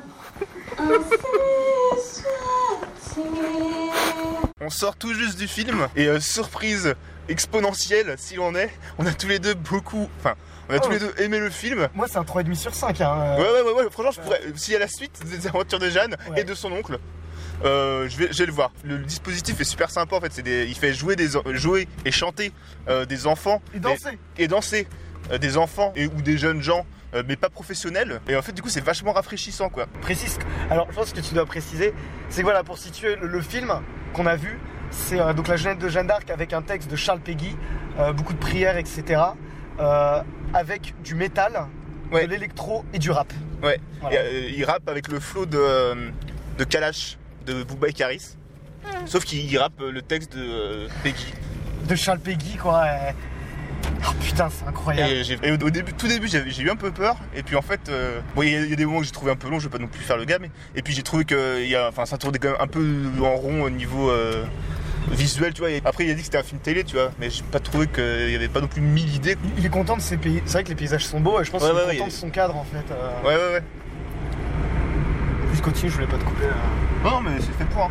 On 4.62 4.69
sort 4.69 4.95
tout 4.95 5.13
juste 5.13 5.38
du 5.38 5.47
film 5.47 5.88
et 5.95 6.07
euh, 6.07 6.19
surprise 6.21 6.95
exponentielle 7.27 8.15
s'il 8.17 8.39
en 8.39 8.55
est, 8.55 8.71
on 8.97 9.05
a 9.05 9.12
tous 9.12 9.27
les 9.27 9.39
deux 9.39 9.53
beaucoup, 9.53 10.09
enfin, 10.19 10.35
on 10.69 10.73
a 10.75 10.79
tous 10.79 10.88
Oh. 10.89 10.93
les 10.93 11.00
deux 11.00 11.13
aimé 11.17 11.39
le 11.39 11.50
film. 11.50 11.88
Moi, 11.93 12.07
c'est 12.09 12.17
un 12.17 12.23
3,5 12.23 12.55
sur 12.55 12.73
5. 12.73 13.01
Hein. 13.01 13.35
Ouais, 13.38 13.43
ouais, 13.43 13.62
ouais, 13.62 13.73
ouais, 13.83 13.89
franchement, 13.91 14.12
je 14.12 14.21
pourrais, 14.21 14.41
s'il 14.55 14.73
y 14.73 14.75
a 14.77 14.79
la 14.79 14.88
suite 14.88 15.19
des 15.25 15.47
aventures 15.47 15.79
de 15.79 15.89
Jeanne 15.89 16.15
et 16.38 16.43
de 16.45 16.53
son 16.53 16.71
oncle, 16.71 16.97
euh, 17.63 18.10
je, 18.10 18.17
vais, 18.17 18.27
je 18.32 18.39
vais 18.39 18.46
le 18.46 18.51
voir. 18.51 18.72
Le, 18.84 18.98
dispositif 19.00 19.60
est 19.60 19.65
super 19.65 19.89
sympa 19.89 20.15
en 20.15 20.22
fait. 20.22 20.41
Des, 20.41 20.65
il 20.65 20.75
fait 20.75 20.93
jouer, 20.93 21.15
des, 21.15 21.36
et 22.05 22.12
chanter 22.12 22.51
euh, 22.88 23.05
des 23.05 23.27
enfants. 23.27 23.62
Et 23.74 23.79
danser. 23.79 24.20
Et, 24.38 24.43
et 24.43 24.48
danser 24.48 24.88
euh, 25.32 25.38
des 25.38 25.58
enfants 25.58 25.93
et, 25.96 26.08
ou 26.08 26.22
des 26.22 26.38
jeunes 26.38 26.62
gens, 26.62 26.86
mais 27.27 27.36
pas 27.36 27.50
professionnels. 27.50 28.22
Et 28.27 28.36
en 28.36 28.41
fait, 28.41 28.53
du 28.53 28.62
coup, 28.62 28.70
c'est 28.70 28.84
vachement 28.84 29.13
rafraîchissant 29.13 29.70
quoi. 29.70 29.86
Précise. 30.01 30.39
Alors, 30.70 30.88
je 30.89 30.96
pense 30.96 31.13
que 31.13 31.22
tu 31.22 31.36
dois 31.36 31.46
préciser, 31.46 31.93
c'est 32.29 32.41
que 32.41 32.46
voilà, 32.46 32.63
pour 32.63 32.79
situer 32.79 33.15
le, 33.15 33.27
le 33.27 33.41
film 33.41 33.72
qu'on 34.13 34.25
a 34.25 34.36
vu, 34.36 34.60
c'est 34.89 35.17
donc 35.36 35.48
la 35.48 35.55
Jeannette 35.55 35.79
de 35.79 35.89
Jeanne 35.89 36.08
d'Arc 36.08 36.29
avec 36.29 36.53
un 36.53 36.62
texte 36.62 36.89
de 36.89 36.96
Charles 36.96 37.22
euh, 38.00 38.13
beaucoup 38.13 38.34
de 38.34 38.39
prières, 38.39 38.77
etc. 38.77 39.22
avec 40.53 40.96
du 41.03 41.15
métal, 41.15 41.67
de 42.12 42.17
l'électro 42.20 42.84
et 42.93 43.00
du 43.00 43.12
rap. 43.12 43.32
Ouais. 43.62 43.79
Voilà. 44.01 44.29
Et, 44.29 44.53
il 44.58 44.65
rappe 44.65 44.88
avec 44.88 45.08
le 45.08 45.20
flow 45.20 45.46
de, 45.46 46.12
de 46.58 46.63
Kalash 46.63 47.17
de 47.45 47.63
Booba 47.63 47.88
et 47.89 47.93
Karis. 47.93 48.35
Sauf 49.05 49.23
qu'il 49.25 49.39
il 49.50 49.57
rappe 49.57 49.79
euh, 49.81 49.91
le 49.91 50.01
texte 50.01 50.35
de 50.35 50.41
euh, 50.43 50.88
Peggy. 51.03 51.33
De 51.88 51.95
Charles 51.95 52.19
Péguy, 52.19 52.55
quoi. 52.57 52.83
Oh 54.05 54.12
putain, 54.21 54.50
c'est 54.50 54.65
incroyable. 54.67 55.12
Et, 55.43 55.51
au, 55.51 55.55
au 55.55 55.69
début, 55.69 55.93
tout 55.93 56.07
début, 56.07 56.27
j'ai 56.27 56.62
eu 56.62 56.69
un 56.69 56.75
peu 56.75 56.91
peur. 56.91 57.17
Et 57.35 57.43
puis 57.43 57.55
en 57.55 57.62
fait, 57.62 57.81
euh, 57.89 58.19
bon, 58.35 58.43
il 58.43 58.50
y, 58.51 58.55
a- 58.55 58.62
il 58.62 58.69
y 58.69 58.73
a 58.73 58.75
des 58.75 58.85
moments 58.85 59.00
que 59.00 59.05
j'ai 59.05 59.12
trouvé 59.12 59.31
un 59.31 59.35
peu 59.35 59.50
long. 59.50 59.59
Je 59.59 59.67
vais 59.67 59.71
pas 59.77 59.81
non 59.81 59.88
plus 59.88 60.01
faire 60.03 60.17
le 60.17 60.25
gars, 60.25 60.39
mais 60.39 60.50
et 60.75 60.81
puis 60.81 60.93
j'ai 60.93 61.03
trouvé 61.03 61.25
que 61.25 61.62
il 61.62 61.69
y 61.69 61.75
a, 61.75 61.88
enfin, 61.89 62.05
ça 62.05 62.17
tournait 62.17 62.39
quand 62.39 62.51
même 62.51 62.62
un 62.62 62.67
peu 62.67 62.85
en 63.21 63.35
rond 63.35 63.63
au 63.63 63.69
niveau 63.69 64.09
euh, 64.09 64.43
visuel, 65.12 65.53
tu 65.53 65.62
vois. 65.62 65.71
Et 65.71 65.81
après, 65.85 66.05
il 66.05 66.12
a 66.12 66.13
dit 66.13 66.19
que 66.19 66.25
c'était 66.25 66.38
un 66.38 66.43
film 66.43 66.59
télé, 66.62 66.83
tu 66.83 66.95
vois, 66.95 67.12
mais 67.19 67.29
j'ai 67.29 67.43
pas 67.43 67.59
trouvé 67.59 67.88
qu'il 67.88 68.29
y 68.31 68.35
avait 68.35 68.47
pas 68.50 68.62
non 68.62 68.67
plus 68.67 68.81
mille 68.81 69.13
idées. 69.15 69.38
Il 69.57 69.65
est 69.65 69.69
content 69.69 69.95
de 69.97 70.01
ses 70.01 70.17
pays. 70.17 70.41
C'est 70.45 70.53
vrai 70.53 70.63
que 70.63 70.69
les 70.69 70.75
paysages 70.75 71.05
sont 71.05 71.19
beaux 71.19 71.39
et 71.41 71.43
je 71.45 71.51
pense 71.51 71.62
Ouais, 71.63 71.69
qu'il 71.69 71.77
est 71.79 71.85
ouais, 71.85 71.95
content 71.97 72.07
de 72.07 72.12
son 72.13 72.29
cadre 72.29 72.55
en 72.57 72.63
fait. 72.65 72.91
euh. 72.91 73.21
Ouais, 73.23 73.35
ouais, 73.35 73.53
ouais. 73.55 73.63
Juste 75.53 75.63
continue, 75.63 75.89
je 75.89 75.95
voulais 75.95 76.07
pas 76.07 76.17
te 76.17 76.24
couper. 76.25 76.43
euh. 76.45 77.10
Non, 77.10 77.22
mais 77.22 77.31
c'est 77.39 77.51
fait 77.53 77.65
pour. 77.65 77.83
hein. 77.86 77.89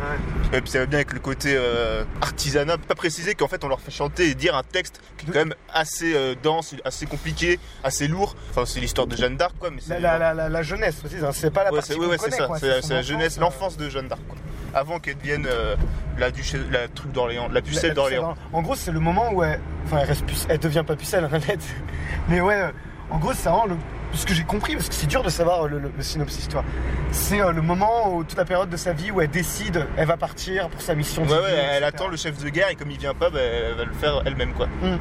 Et 0.53 0.61
puis 0.61 0.69
ça 0.69 0.79
va 0.79 0.85
bien 0.85 0.97
avec 0.99 1.13
le 1.13 1.19
côté 1.19 1.55
euh, 1.55 2.03
artisanat. 2.21 2.77
Pas 2.77 2.93
préciser 2.95 3.33
qu'en 3.35 3.47
fait 3.47 3.63
on 3.63 3.67
leur 3.69 3.79
fait 3.81 3.91
chanter 3.91 4.27
et 4.29 4.35
dire 4.35 4.55
un 4.55 4.63
texte 4.63 5.01
qui 5.17 5.25
est 5.27 5.31
quand 5.33 5.39
même 5.39 5.55
assez 5.73 6.13
euh, 6.15 6.35
dense, 6.43 6.75
assez 6.85 7.05
compliqué, 7.05 7.59
assez 7.83 8.07
lourd. 8.07 8.35
Enfin, 8.51 8.65
c'est 8.65 8.79
l'histoire 8.79 9.07
de 9.07 9.15
Jeanne 9.15 9.37
d'Arc, 9.37 9.53
quoi. 9.59 9.69
Mais 9.71 9.79
c'est 9.81 9.99
La, 9.99 10.17
la, 10.17 10.19
la, 10.19 10.33
la, 10.33 10.49
la 10.49 10.61
jeunesse 10.63 10.95
hein, 11.23 11.29
c'est 11.33 11.51
pas 11.51 11.63
la 11.63 11.71
Ouais, 11.71 11.77
partie 11.79 11.93
c'est 11.93 11.99
ouais, 11.99 12.17
ça. 12.17 12.79
C'est 12.81 12.93
la, 12.93 13.01
jeunesse, 13.01 13.39
l'enfance 13.39 13.77
de 13.77 13.89
Jeanne 13.89 14.07
d'Arc. 14.07 14.21
quoi. 14.27 14.37
Avant 14.75 14.99
qu'elle 14.99 15.17
devienne 15.17 15.45
euh, 15.47 15.75
la 16.17 16.31
duchesse, 16.31 16.61
la 16.71 16.87
truc 16.87 17.11
d'Orléans, 17.11 17.47
la 17.51 17.61
pucelle 17.61 17.93
d'Orléans. 17.93 18.35
En 18.51 18.61
gros, 18.63 18.75
c'est 18.75 18.91
le 18.91 18.99
moment 18.99 19.31
où 19.31 19.43
elle, 19.43 19.59
enfin, 19.85 19.99
elle 20.01 20.07
reste 20.07 20.25
puce- 20.25 20.47
elle 20.49 20.57
devient 20.57 20.83
pas 20.85 20.95
pucelle, 20.95 21.23
Arlette. 21.25 21.63
Mais 22.27 22.41
ouais, 22.41 22.71
en 23.11 23.19
gros, 23.19 23.33
c'est 23.33 23.47
vraiment 23.49 23.67
le, 23.67 23.75
ce 24.13 24.25
que 24.25 24.33
j'ai 24.33 24.43
compris, 24.43 24.75
parce 24.75 24.89
que 24.89 24.95
c'est 24.95 25.07
dur 25.07 25.23
de 25.23 25.29
savoir 25.29 25.67
le, 25.67 25.79
le- 25.79 25.91
le 25.95 26.03
synopsis, 26.03 26.47
tu 26.47 26.53
vois. 26.53 26.63
C'est 27.11 27.41
euh, 27.41 27.51
le 27.51 27.61
moment 27.61 28.13
où 28.15 28.23
toute 28.23 28.37
la 28.37 28.45
période 28.45 28.69
de 28.69 28.77
sa 28.77 28.93
vie 28.93 29.11
où 29.11 29.21
elle 29.21 29.29
décide, 29.29 29.85
elle 29.97 30.07
va 30.07 30.17
partir 30.17 30.69
pour 30.69 30.81
sa 30.81 30.95
mission. 30.95 31.23
Ouais, 31.23 31.29
ouais, 31.31 31.37
elle 31.51 31.83
etc. 31.83 31.85
attend 31.85 32.07
le 32.07 32.17
chef 32.17 32.37
de 32.43 32.49
guerre 32.49 32.69
et 32.69 32.75
comme 32.75 32.91
il 32.91 32.97
vient 32.99 33.13
pas, 33.13 33.29
bah, 33.29 33.39
elle 33.41 33.75
va 33.75 33.85
le 33.85 33.93
faire 33.93 34.21
elle-même, 34.25 34.53
quoi. 34.53 34.67
Mm. 34.81 34.97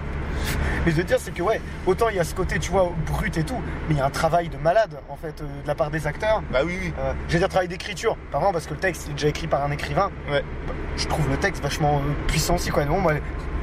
Mais 0.84 0.90
je 0.90 0.96
veux 0.96 1.04
dire, 1.04 1.18
c'est 1.20 1.32
que 1.32 1.42
ouais, 1.42 1.60
autant 1.86 2.08
il 2.08 2.16
y 2.16 2.18
a 2.18 2.24
ce 2.24 2.34
côté, 2.34 2.58
tu 2.58 2.70
vois, 2.72 2.90
brut 3.06 3.36
et 3.38 3.44
tout, 3.44 3.60
mais 3.88 3.94
il 3.94 3.98
y 3.98 4.00
a 4.00 4.06
un 4.06 4.10
travail 4.10 4.48
de 4.48 4.56
malade, 4.56 4.98
en 5.08 5.16
fait, 5.16 5.40
euh, 5.40 5.44
de 5.62 5.68
la 5.68 5.74
part 5.74 5.90
des 5.90 6.06
acteurs. 6.06 6.42
Bah 6.50 6.60
oui, 6.64 6.76
oui. 6.80 6.92
Euh, 6.98 7.12
veux 7.28 7.38
dire, 7.38 7.48
travail 7.48 7.68
d'écriture, 7.68 8.16
pas 8.32 8.38
vraiment 8.38 8.52
parce 8.52 8.66
que 8.66 8.74
le 8.74 8.80
texte 8.80 9.04
il 9.06 9.10
est 9.10 9.14
déjà 9.14 9.28
écrit 9.28 9.46
par 9.46 9.62
un 9.64 9.70
écrivain. 9.70 10.10
Ouais. 10.30 10.42
Bah, 10.66 10.72
Je 10.96 11.06
trouve 11.06 11.28
le 11.30 11.36
texte 11.36 11.62
vachement 11.62 11.98
euh, 11.98 12.12
puissant 12.26 12.56
aussi, 12.56 12.70
quoi. 12.70 12.84
Bon, 12.84 13.00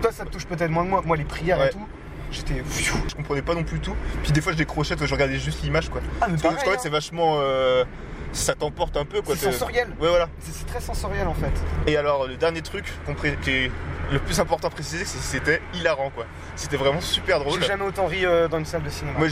toi, 0.01 0.11
ça 0.13 0.23
te 0.23 0.29
touche 0.29 0.45
peut-être 0.45 0.69
moins 0.71 0.85
que 0.85 0.89
moi. 0.89 1.01
Moi, 1.05 1.17
les 1.17 1.25
prières 1.25 1.59
Ouais. 1.59 1.67
et 1.67 1.71
tout, 1.71 1.85
j'étais. 2.31 2.63
Je 3.07 3.15
comprenais 3.15 3.41
pas 3.41 3.53
non 3.55 3.63
plus 3.63 3.79
tout. 3.79 3.95
Puis 4.23 4.31
des 4.31 4.41
fois, 4.41 4.51
je 4.53 4.57
décrochais, 4.57 4.95
je 4.99 5.13
regardais 5.13 5.37
juste 5.39 5.61
l'image, 5.63 5.89
quoi. 5.89 6.01
Ah, 6.21 6.25
mais 6.27 6.33
Parce 6.37 6.41
qu'en 6.43 6.49
pareil, 6.61 6.71
fait, 6.77 6.79
c'est 6.83 6.89
vachement. 6.89 7.37
euh, 7.39 7.83
ça 8.31 8.53
t'emporte 8.53 8.95
un 8.95 9.05
peu, 9.05 9.21
quoi. 9.21 9.35
C'est 9.35 9.51
sensoriel. 9.51 9.87
Ouais, 9.99 10.07
voilà. 10.09 10.29
C'est 10.39 10.65
très 10.67 10.79
sensoriel 10.81 11.25
en 11.27 11.33
fait. 11.33 11.51
Et 11.87 11.97
alors, 11.97 12.27
le 12.27 12.35
dernier 12.37 12.61
truc 12.61 12.85
qu'on 13.05 13.15
pré- 13.15 13.37
qui 13.41 13.49
est 13.49 13.71
le 14.11 14.19
plus 14.19 14.39
important 14.39 14.67
à 14.67 14.71
préciser, 14.71 15.03
c'est 15.05 15.17
que 15.17 15.23
c'était 15.23 15.61
hilarant, 15.73 16.11
quoi. 16.11 16.25
C'était 16.55 16.77
vraiment 16.77 17.01
super 17.01 17.39
drôle. 17.39 17.59
J'ai 17.59 17.67
jamais 17.67 17.85
autant 17.85 18.05
ri 18.05 18.25
euh, 18.27 18.47
dans 18.47 18.59
une 18.59 18.65
salle 18.65 18.83
de 18.83 18.89
cinéma. 18.89 19.17
Moi 19.17 19.29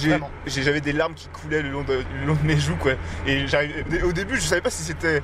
j'avais 0.48 0.82
des 0.82 0.94
larmes 0.94 1.13
qui 1.13 1.27
coulaient 1.27 1.62
le 1.62 1.70
long 1.70 1.84
de, 1.84 1.94
le 2.22 2.25
long 2.25 2.34
de 2.36 2.44
mes 2.48 2.58
joues 2.58 2.75
quoi. 2.77 2.94
Et 3.27 3.46
j'arrivais- 3.48 4.01
au 4.04 4.13
début 4.13 4.36
je 4.38 4.42
savais 4.42 4.62
pas 4.62 4.70
si 4.70 4.82
c'était 4.84 5.22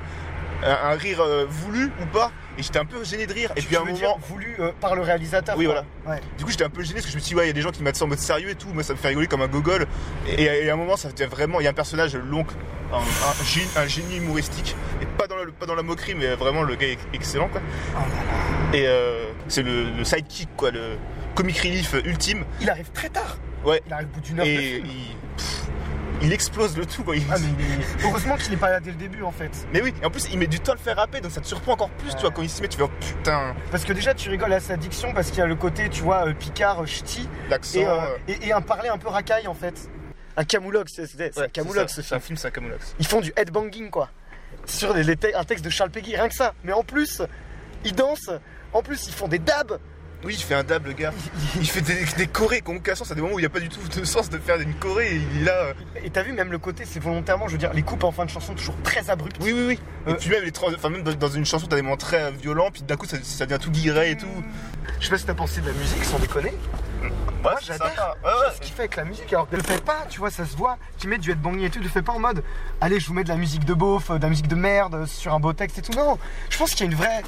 un, 0.63 0.91
un 0.91 0.95
rire 0.95 1.21
euh, 1.21 1.45
voulu 1.47 1.91
ou 2.01 2.05
pas. 2.05 2.31
Et 2.57 2.63
j'étais 2.63 2.79
un 2.79 2.85
peu 2.85 3.03
gêné 3.03 3.25
de 3.25 3.33
rire. 3.33 3.51
Et 3.55 3.61
puis 3.61 3.75
à 3.75 3.81
un 3.81 3.83
moment. 3.83 3.97
dire 3.97 4.15
voulu 4.29 4.55
euh, 4.59 4.71
par 4.79 4.95
le 4.95 5.01
réalisateur. 5.01 5.57
Oui 5.57 5.65
quoi. 5.65 5.83
voilà. 6.03 6.17
Ouais. 6.17 6.21
Du 6.37 6.45
coup 6.45 6.51
j'étais 6.51 6.63
un 6.63 6.69
peu 6.69 6.81
gêné 6.83 6.95
parce 6.95 7.05
que 7.07 7.11
je 7.11 7.17
me 7.17 7.21
suis 7.21 7.29
dit 7.29 7.35
ouais 7.35 7.45
il 7.45 7.47
y 7.47 7.49
a 7.49 7.53
des 7.53 7.61
gens 7.61 7.71
qui 7.71 7.81
mettent 7.83 7.95
ça 7.95 8.05
en 8.05 8.07
mode 8.07 8.19
sérieux 8.19 8.49
et 8.49 8.55
tout. 8.55 8.67
Moi 8.73 8.83
ça 8.83 8.93
me 8.93 8.97
fait 8.97 9.07
rigoler 9.09 9.27
comme 9.27 9.41
un 9.41 9.47
gogol. 9.47 9.87
Et, 10.37 10.43
et 10.43 10.69
à 10.69 10.73
un 10.73 10.77
moment 10.77 10.95
ça 10.97 11.09
fait 11.15 11.25
vraiment. 11.25 11.59
Il 11.59 11.63
y 11.63 11.67
a 11.67 11.71
un 11.71 11.73
personnage 11.73 12.15
l'oncle, 12.15 12.53
un, 12.93 12.97
un 12.97 13.43
génie, 13.43 13.67
un 13.75 13.87
génie 13.87 14.17
humoristique. 14.17 14.75
Et 15.01 15.05
pas 15.05 15.27
dans, 15.27 15.35
la, 15.35 15.45
pas 15.51 15.65
dans 15.65 15.75
la 15.75 15.83
moquerie 15.83 16.15
mais 16.15 16.35
vraiment 16.35 16.61
le 16.63 16.75
gars 16.75 16.87
est 16.87 16.99
excellent 17.13 17.49
quoi. 17.49 17.61
Et 18.73 18.85
euh, 18.87 19.25
c'est 19.47 19.63
le, 19.63 19.89
le 19.91 20.03
sidekick 20.03 20.49
quoi, 20.55 20.71
le 20.71 20.97
comic 21.35 21.57
relief 21.59 21.93
ultime. 22.05 22.43
Il 22.61 22.69
arrive 22.69 22.91
très 22.91 23.09
tard. 23.09 23.37
Ouais. 23.65 23.81
Il 23.87 23.93
arrive 23.93 24.07
au 24.09 24.15
bout 24.15 24.21
d'une 24.21 24.39
heure 24.39 24.45
de 24.45 24.51
Et 24.51 24.57
film. 24.75 24.85
il, 24.87 24.91
pff, 24.91 25.15
il 26.21 26.31
explose 26.31 26.77
le 26.77 26.85
tout 26.85 27.03
quoi. 27.03 27.15
Ah, 27.31 27.35
mais, 27.39 27.47
mais- 27.57 28.05
heureusement 28.07 28.37
qu'il 28.37 28.53
est 28.53 28.57
pas 28.57 28.69
là 28.71 28.79
dès 28.79 28.91
le 28.91 28.97
début 28.97 29.23
en 29.23 29.31
fait. 29.31 29.51
Mais 29.73 29.81
oui, 29.81 29.93
et 30.01 30.05
en 30.05 30.09
plus 30.09 30.27
il 30.31 30.37
met 30.39 30.47
du 30.47 30.59
temps 30.59 30.71
à 30.73 30.75
le 30.75 30.81
faire 30.81 30.95
rapper, 30.97 31.19
donc 31.21 31.31
ça 31.31 31.41
te 31.41 31.47
surprend 31.47 31.73
encore 31.73 31.89
plus, 31.89 32.13
tu 32.15 32.21
vois, 32.21 32.31
quand 32.31 32.41
il 32.41 32.49
s'y 32.49 32.61
met, 32.61 32.67
tu 32.67 32.77
fais 32.77 32.83
oh, 32.83 32.91
putain, 32.99 33.55
Parce 33.71 33.83
que 33.83 33.93
déjà 33.93 34.13
tu 34.13 34.29
rigoles 34.29 34.53
à 34.53 34.59
sa 34.59 34.77
diction 34.77 35.13
parce 35.13 35.29
qu'il 35.29 35.39
y 35.39 35.41
a 35.41 35.45
le 35.47 35.55
côté, 35.55 35.89
tu 35.89 36.01
vois, 36.03 36.27
euh, 36.27 36.33
Picard, 36.33 36.83
euh, 36.83 36.85
ch'ti. 36.85 37.27
Et, 37.75 37.85
euh, 37.85 37.99
et, 38.27 38.47
et 38.47 38.53
un 38.53 38.61
parler 38.61 38.89
un 38.89 38.97
peu 38.97 39.09
racaille 39.09 39.47
en 39.47 39.53
fait. 39.53 39.89
Un 40.37 40.43
camoulox, 40.45 40.91
c'est 40.95 41.15
ouais, 41.19 41.31
un 41.37 41.47
camoulox 41.47 41.93
c'est 41.93 42.01
ce 42.01 42.07
ça, 42.07 42.07
film. 42.07 42.07
C'est 42.09 42.15
un 42.15 42.19
film, 42.19 42.37
c'est 42.37 42.47
un 42.47 42.51
camoulox. 42.51 42.95
Ils 42.99 43.05
font 43.07 43.21
du 43.21 43.31
headbanging 43.35 43.89
quoi. 43.89 44.09
Sur 44.65 44.93
les, 44.93 45.03
les 45.03 45.15
te- 45.17 45.35
un 45.35 45.43
texte 45.43 45.65
de 45.65 45.69
Charles 45.69 45.91
Peggy, 45.91 46.15
rien 46.15 46.29
que 46.29 46.33
ça. 46.35 46.53
Mais 46.63 46.71
en 46.73 46.83
plus, 46.83 47.21
ils 47.83 47.93
dansent. 47.93 48.31
En 48.71 48.81
plus, 48.81 49.07
ils 49.07 49.13
font 49.13 49.27
des 49.27 49.39
dabs. 49.39 49.77
Oui, 50.23 50.35
il 50.37 50.41
fait 50.43 50.55
un 50.55 50.63
dab, 50.63 50.85
le 50.85 50.93
gars. 50.93 51.11
Il 51.59 51.69
fait 51.69 51.81
des, 51.81 52.05
des 52.17 52.27
chorés 52.27 52.61
qui 52.61 52.71
ont 52.71 52.75
aucun 52.77 52.95
sens, 52.95 53.11
à 53.11 53.15
des 53.15 53.21
moments 53.21 53.35
où 53.35 53.39
il 53.39 53.43
n'y 53.43 53.45
a 53.47 53.49
pas 53.49 53.59
du 53.59 53.69
tout 53.69 53.79
de 53.99 54.05
sens 54.05 54.29
de 54.29 54.37
faire 54.37 54.59
une 54.59 54.73
choré, 54.75 55.15
et 55.15 55.21
il 55.35 55.41
est 55.41 55.45
là. 55.45 55.53
euh, 55.53 55.73
Et 56.03 56.09
t'as 56.09 56.23
vu 56.23 56.31
même 56.33 56.51
le 56.51 56.57
côté, 56.59 56.83
c'est 56.85 56.99
volontairement, 57.01 57.47
je 57.47 57.53
veux 57.53 57.57
dire, 57.57 57.73
les 57.73 57.83
coupes 57.83 58.03
en 58.03 58.11
fin 58.11 58.25
de 58.25 58.29
chanson 58.29 58.53
toujours 58.53 58.75
très 58.83 59.09
abruptes. 59.09 59.37
Oui, 59.41 59.51
oui, 59.53 59.65
oui. 59.67 59.79
Et 60.07 60.11
Euh, 60.11 60.15
puis 60.15 60.29
même, 60.29 60.43
les 60.43 60.51
trans- 60.51 60.73
enfin, 60.73 60.89
même 60.89 61.03
dans 61.03 61.27
une 61.29 61.45
chanson, 61.45 61.67
t'as 61.67 61.75
des 61.75 61.81
moments 61.81 61.97
très 61.97 62.23
euh, 62.23 62.31
violents, 62.31 62.69
puis 62.71 62.83
d'un 62.83 62.95
coup, 62.95 63.05
ça, 63.05 63.17
ça 63.21 63.45
devient 63.45 63.59
tout 63.61 63.71
guiré 63.71 64.11
et 64.11 64.17
tout. 64.17 64.27
Je 64.99 65.05
sais 65.05 65.11
pas 65.11 65.17
si 65.17 65.25
t'as 65.25 65.33
pensé 65.33 65.61
de 65.61 65.67
la 65.67 65.73
musique, 65.73 66.03
sans 66.05 66.19
déconner. 66.19 66.53
Ouais, 67.01 67.09
Moi 67.51 67.55
j'adore. 67.61 67.89
Ouais, 68.23 68.29
ouais. 68.29 68.55
ce 68.55 68.61
qu'il 68.61 68.73
fait 68.73 68.83
avec 68.83 68.95
la 68.95 69.03
musique. 69.03 69.31
Alors, 69.33 69.47
ne 69.51 69.57
le 69.57 69.63
fais 69.63 69.79
pas, 69.81 70.05
tu 70.09 70.19
vois, 70.19 70.29
ça 70.31 70.45
se 70.45 70.55
voit. 70.55 70.77
Tu 70.97 71.07
mets 71.09 71.17
du 71.17 71.31
headbanging 71.31 71.63
et 71.65 71.69
tout, 71.69 71.79
ne 71.79 71.83
le 71.83 71.89
fais 71.89 72.01
pas 72.01 72.13
en 72.13 72.19
mode 72.19 72.41
allez, 72.79 73.01
je 73.01 73.07
vous 73.07 73.13
mets 73.13 73.25
de 73.25 73.29
la 73.29 73.35
musique 73.35 73.65
de 73.65 73.73
beauf, 73.73 74.11
de 74.11 74.21
la 74.21 74.29
musique 74.29 74.47
de 74.47 74.55
merde 74.55 75.05
sur 75.05 75.33
un 75.33 75.39
beau 75.41 75.51
texte 75.51 75.77
et 75.79 75.81
tout. 75.81 75.91
Non, 75.91 76.17
je 76.49 76.57
pense 76.57 76.71
qu'il 76.71 76.85
y 76.85 76.89
a 76.89 76.91
une 76.91 76.97
vraie. 76.97 77.21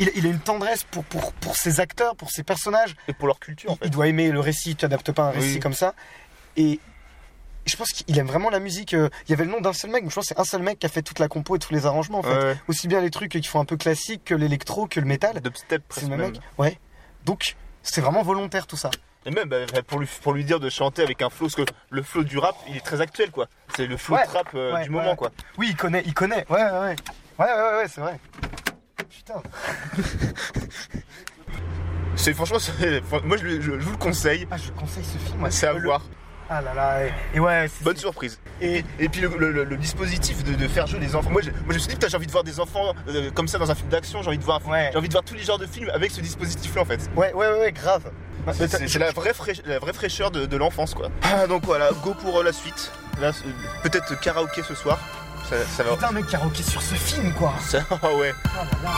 Il, 0.00 0.10
il 0.14 0.26
a 0.26 0.30
une 0.30 0.38
tendresse 0.40 0.84
pour, 0.84 1.04
pour, 1.04 1.32
pour 1.34 1.56
ses 1.56 1.80
acteurs, 1.80 2.14
pour 2.16 2.30
ses 2.30 2.42
personnages. 2.42 2.94
Et 3.08 3.12
pour 3.12 3.26
leur 3.26 3.38
culture, 3.40 3.70
en 3.70 3.74
Il, 3.74 3.78
fait. 3.78 3.84
il 3.86 3.90
doit 3.90 4.06
aimer 4.08 4.30
le 4.30 4.40
récit, 4.40 4.76
tu 4.76 4.84
adaptes 4.84 5.12
pas 5.12 5.24
un 5.24 5.30
récit 5.30 5.54
Oui. 5.54 5.60
comme 5.60 5.72
ça. 5.74 5.94
Et 6.56 6.80
je 7.66 7.76
pense 7.76 7.88
qu'il 7.88 8.18
aime 8.18 8.26
vraiment 8.26 8.50
la 8.50 8.60
musique. 8.60 8.94
euh, 8.94 9.08
Il 9.26 9.30
y 9.30 9.34
avait 9.34 9.44
le 9.44 9.50
nom 9.50 9.60
d'un 9.60 9.72
seul 9.72 9.90
mec, 9.90 10.02
mais 10.04 10.10
je 10.10 10.14
pense 10.14 10.24
que 10.28 10.34
c'est 10.34 10.40
un 10.40 10.44
seul 10.44 10.62
mec 10.62 10.78
qui 10.78 10.86
a 10.86 10.88
fait 10.88 11.02
toute 11.02 11.18
la 11.18 11.28
compo 11.28 11.56
et 11.56 11.58
tous 11.58 11.72
les 11.74 11.84
arrangements 11.86 12.20
en 12.20 12.22
fait. 12.22 12.34
Ouais. 12.38 12.56
Aussi 12.68 12.88
bien 12.88 13.00
les 13.00 13.10
trucs 13.10 13.32
qui 13.32 13.42
font 13.42 13.60
un 13.60 13.64
peu 13.64 13.76
classique 13.76 14.24
que 14.24 14.34
l'électro, 14.34 14.86
que 14.86 15.00
le 15.00 15.06
métal. 15.06 15.40
Dubstep, 15.40 15.68
C'est 15.68 15.78
presque 15.88 16.02
le 16.04 16.08
même 16.10 16.20
même. 16.20 16.30
mec. 16.32 16.40
Ouais. 16.58 16.78
Donc, 17.24 17.56
c'est 17.82 18.00
vraiment 18.00 18.22
volontaire 18.22 18.66
tout 18.66 18.76
ça. 18.76 18.90
Et 19.26 19.30
même 19.30 19.48
bah, 19.48 19.58
pour, 19.86 19.98
lui, 19.98 20.08
pour 20.22 20.32
lui 20.32 20.44
dire 20.44 20.60
de 20.60 20.70
chanter 20.70 21.02
avec 21.02 21.20
un 21.20 21.28
flow, 21.28 21.48
parce 21.48 21.56
que 21.56 21.74
le 21.90 22.02
flow 22.02 22.22
du 22.24 22.38
rap, 22.38 22.54
il 22.68 22.76
est 22.76 22.80
très 22.84 23.00
actuel, 23.02 23.30
quoi. 23.30 23.48
C'est 23.76 23.86
le 23.86 23.96
flow 23.98 24.14
Ouais, 24.16 24.24
trap 24.24 24.48
euh, 24.54 24.74
ouais, 24.74 24.84
du 24.84 24.90
moment, 24.90 25.10
ouais. 25.10 25.16
quoi. 25.16 25.30
Oui, 25.58 25.66
il 25.70 25.76
connaît, 25.76 26.02
il 26.06 26.14
connaît. 26.14 26.46
Ouais, 26.48 26.62
ouais, 26.62 26.70
ouais. 26.70 26.96
Ouais, 27.38 27.46
ouais, 27.46 27.52
ouais, 27.52 27.76
ouais, 27.82 27.88
c'est 27.88 28.00
vrai. 28.00 28.18
Putain. 29.10 29.42
C'est 32.16 32.34
franchement, 32.34 32.58
moi 33.24 33.36
je, 33.36 33.46
je- 33.60 33.60
je 33.60 33.84
vous 33.84 33.92
le 33.92 33.96
conseille. 33.96 34.46
Ah, 34.50 34.56
je 34.56 34.70
conseille 34.72 35.04
ce 35.04 35.18
film. 35.18 35.42
ouais. 35.42 35.50
C'est 35.50 35.66
à 35.68 35.72
Le- 35.72 35.82
voir. 35.82 36.02
Ah 36.50 36.60
là 36.62 36.72
là. 36.74 37.04
Et, 37.06 37.12
et 37.34 37.40
ouais, 37.40 37.68
Bonne 37.82 37.96
surprise. 37.96 38.40
Et, 38.60 38.82
Et 38.98 39.08
puis 39.08 39.20
le, 39.20 39.28
le- 39.38 39.52
le- 39.52 39.64
le 39.64 39.76
dispositif 39.76 40.42
de, 40.44 40.54
de 40.54 40.66
faire 40.68 40.86
jouer 40.86 40.98
des 40.98 41.14
enfants. 41.14 41.30
Moi, 41.30 41.42
j'ai- 41.42 41.50
moi 41.52 41.60
je 41.68 41.74
me 41.74 41.78
suis 41.78 41.88
dit, 41.88 41.94
putain, 41.94 42.08
j'ai 42.08 42.16
envie 42.16 42.26
de 42.26 42.32
voir 42.32 42.42
des 42.44 42.58
enfants 42.58 42.94
euh, 43.08 43.30
comme 43.32 43.46
ça 43.48 43.58
dans 43.58 43.70
un 43.70 43.74
film 43.74 43.88
d'action. 43.90 44.22
J'ai 44.22 44.28
envie 44.28 44.38
de 44.38 44.44
voir, 44.44 44.66
Ouais. 44.66 44.88
j'ai 44.92 44.98
envie 44.98 45.08
de 45.08 45.12
voir 45.12 45.24
tous 45.24 45.34
les 45.34 45.42
genres 45.44 45.58
de 45.58 45.66
films 45.66 45.90
avec 45.90 46.10
ce 46.10 46.20
dispositif-là 46.20 46.82
en 46.82 46.86
fait. 46.86 47.08
ouais, 47.16 47.32
ouais, 47.34 47.46
ouais, 47.48 47.60
ouais, 47.60 47.72
grave. 47.72 48.10
Bah, 48.46 48.52
C'est- 48.54 48.98
la 48.98 49.10
vraie, 49.12 49.34
fraîche- 49.34 49.62
la 49.66 49.78
vraie 49.78 49.92
fraîcheur 49.92 50.30
de, 50.30 50.46
de 50.46 50.56
l'enfance 50.56 50.94
quoi. 50.94 51.10
Ah, 51.22 51.46
donc 51.46 51.64
voilà, 51.66 51.90
go 52.02 52.14
pour 52.14 52.38
euh, 52.40 52.42
la 52.42 52.52
suite. 52.52 52.92
Là, 53.20 53.32
c'est- 53.32 53.44
peut-être 53.88 54.18
karaoké 54.20 54.62
ce 54.62 54.74
soir. 54.74 54.98
Ça, 55.48 55.56
ça 55.64 55.82
va. 55.82 55.94
Putain, 55.94 56.12
mec, 56.12 56.26
karaoké 56.26 56.62
sur 56.62 56.82
ce 56.82 56.94
film, 56.94 57.32
quoi. 57.32 57.54
Ça, 57.60 57.80
ah 57.90 58.14
ouais. 58.14 58.34
Là 58.54 58.64
là. 58.82 58.90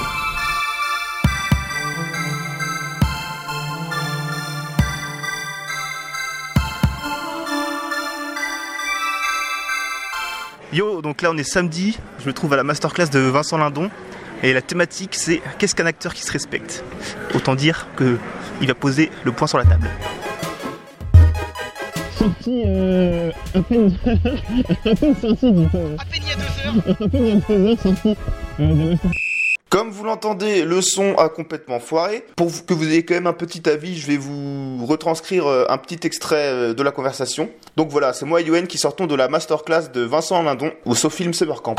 Yo, 10.73 11.02
donc 11.02 11.21
là 11.23 11.30
on 11.33 11.37
est 11.37 11.42
samedi, 11.42 11.99
je 12.21 12.26
me 12.28 12.33
trouve 12.33 12.52
à 12.52 12.57
la 12.57 12.62
masterclass 12.62 13.09
de 13.09 13.19
Vincent 13.19 13.59
Lindon. 13.59 13.90
Et 14.42 14.52
la 14.52 14.62
thématique, 14.62 15.16
c'est 15.16 15.42
qu'est-ce 15.59 15.75
qu'un 15.75 15.87
acteur 15.87 16.14
qui 16.14 16.23
se 16.23 16.33
respecte? 16.33 16.85
Autant 17.35 17.54
dire 17.54 17.88
que 17.97 18.19
il 18.61 18.69
va 18.69 18.75
poser 18.75 19.11
le 19.25 19.33
point 19.33 19.47
sur 19.47 19.59
la 19.59 19.64
table. 19.64 19.88
Sorti 22.16 22.62
euh, 22.66 23.30
à 23.54 23.62
peine, 23.62 23.99
à 24.04 24.95
peine 24.95 25.16
sorti 25.16 25.52
du 25.52 25.69
coup. 25.69 25.97
Comme 29.71 29.91
vous 29.91 30.03
l'entendez, 30.03 30.65
le 30.65 30.83
son 30.83 31.15
a 31.15 31.29
complètement 31.29 31.79
foiré. 31.79 32.25
Pour 32.35 32.50
que 32.67 32.75
vous 32.75 32.89
ayez 32.89 33.05
quand 33.05 33.15
même 33.15 33.29
un 33.29 33.33
petit 33.33 33.69
avis, 33.69 33.97
je 33.97 34.07
vais 34.09 34.17
vous 34.17 34.85
retranscrire 34.85 35.47
euh, 35.47 35.65
un 35.69 35.79
petit 35.79 36.00
extrait 36.05 36.49
euh, 36.49 36.75
de 36.75 36.83
la 36.83 36.91
conversation. 36.91 37.49
Donc 37.77 37.89
voilà, 37.91 38.12
c'est 38.12 38.27
moi 38.27 38.41
et 38.41 38.67
qui 38.67 38.79
sortons 38.79 39.07
de 39.07 39.15
la 39.15 39.29
masterclass 39.29 39.93
de 39.95 40.00
Vincent 40.00 40.43
Lindon 40.43 40.73
au 40.85 40.97
Sofilm 40.97 41.33
Summer 41.33 41.62
Camp. 41.62 41.77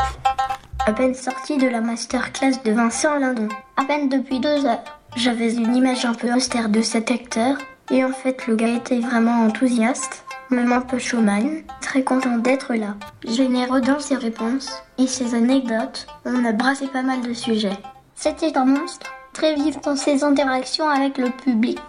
À 0.85 0.93
peine 0.93 1.13
sorti 1.13 1.57
de 1.57 1.67
la 1.67 1.81
masterclass 1.81 2.63
de 2.63 2.71
Vincent 2.71 3.17
Lindon. 3.19 3.49
À 3.75 3.83
peine 3.83 4.07
depuis 4.07 4.39
deux 4.39 4.65
heures. 4.65 5.01
J'avais 5.17 5.53
une 5.53 5.75
image 5.75 6.05
un 6.05 6.13
peu 6.13 6.33
austère 6.33 6.69
de 6.69 6.81
cet 6.81 7.11
acteur. 7.11 7.57
Et 7.91 8.05
en 8.05 8.13
fait, 8.13 8.47
le 8.47 8.55
gars 8.55 8.73
était 8.73 8.99
vraiment 8.99 9.43
enthousiaste, 9.45 10.23
même 10.51 10.71
un 10.71 10.81
peu 10.81 10.99
showman, 10.99 11.63
très 11.81 12.03
content 12.03 12.37
d'être 12.37 12.73
là. 12.73 12.95
Généreux 13.25 13.81
dans 13.81 13.99
ses 13.99 14.15
réponses 14.15 14.71
et 14.97 15.07
ses 15.07 15.33
anecdotes, 15.35 16.07
on 16.25 16.45
a 16.45 16.51
brassé 16.51 16.87
pas 16.87 17.01
mal 17.01 17.21
de 17.21 17.33
sujets. 17.33 17.77
C'était 18.15 18.57
un 18.57 18.65
monstre, 18.65 19.11
très 19.33 19.55
vif 19.55 19.81
dans 19.81 19.95
ses 19.95 20.23
interactions 20.23 20.87
avec 20.87 21.17
le 21.17 21.29
public. 21.29 21.79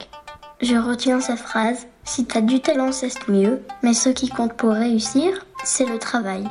Je 0.61 0.77
retiens 0.77 1.21
sa 1.21 1.37
phrase 1.37 1.87
Si 2.05 2.25
t'as 2.25 2.41
du 2.41 2.61
talent, 2.61 2.93
c'est 2.93 3.29
mieux, 3.29 3.63
mais 3.83 3.95
ce 3.95 4.09
qui 4.09 4.29
compte 4.29 4.55
pour 4.55 4.73
réussir, 4.73 5.47
c'est 5.65 5.87
le 5.87 5.99
travail. 5.99 6.49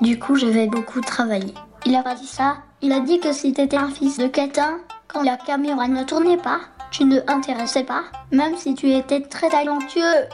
Du 0.00 0.18
coup, 0.18 0.34
je 0.36 0.46
vais 0.46 0.66
beaucoup 0.66 1.00
travailler. 1.00 1.54
Il 1.86 1.94
a 1.94 2.02
pas 2.02 2.14
dit 2.14 2.26
ça. 2.26 2.58
Il 2.82 2.92
a 2.92 3.00
dit 3.00 3.20
que 3.20 3.32
si 3.32 3.52
t'étais 3.52 3.76
un 3.76 3.88
fils 3.88 4.18
de 4.18 4.26
catin, 4.26 4.78
quand 5.08 5.22
la 5.22 5.36
caméra 5.36 5.88
ne 5.88 6.04
tournait 6.04 6.36
pas, 6.36 6.60
tu 6.90 7.04
ne 7.04 7.20
intéressais 7.26 7.84
pas, 7.84 8.04
même 8.30 8.56
si 8.56 8.74
tu 8.74 8.90
étais 8.92 9.20
très 9.20 9.48
talentueux. 9.48 10.26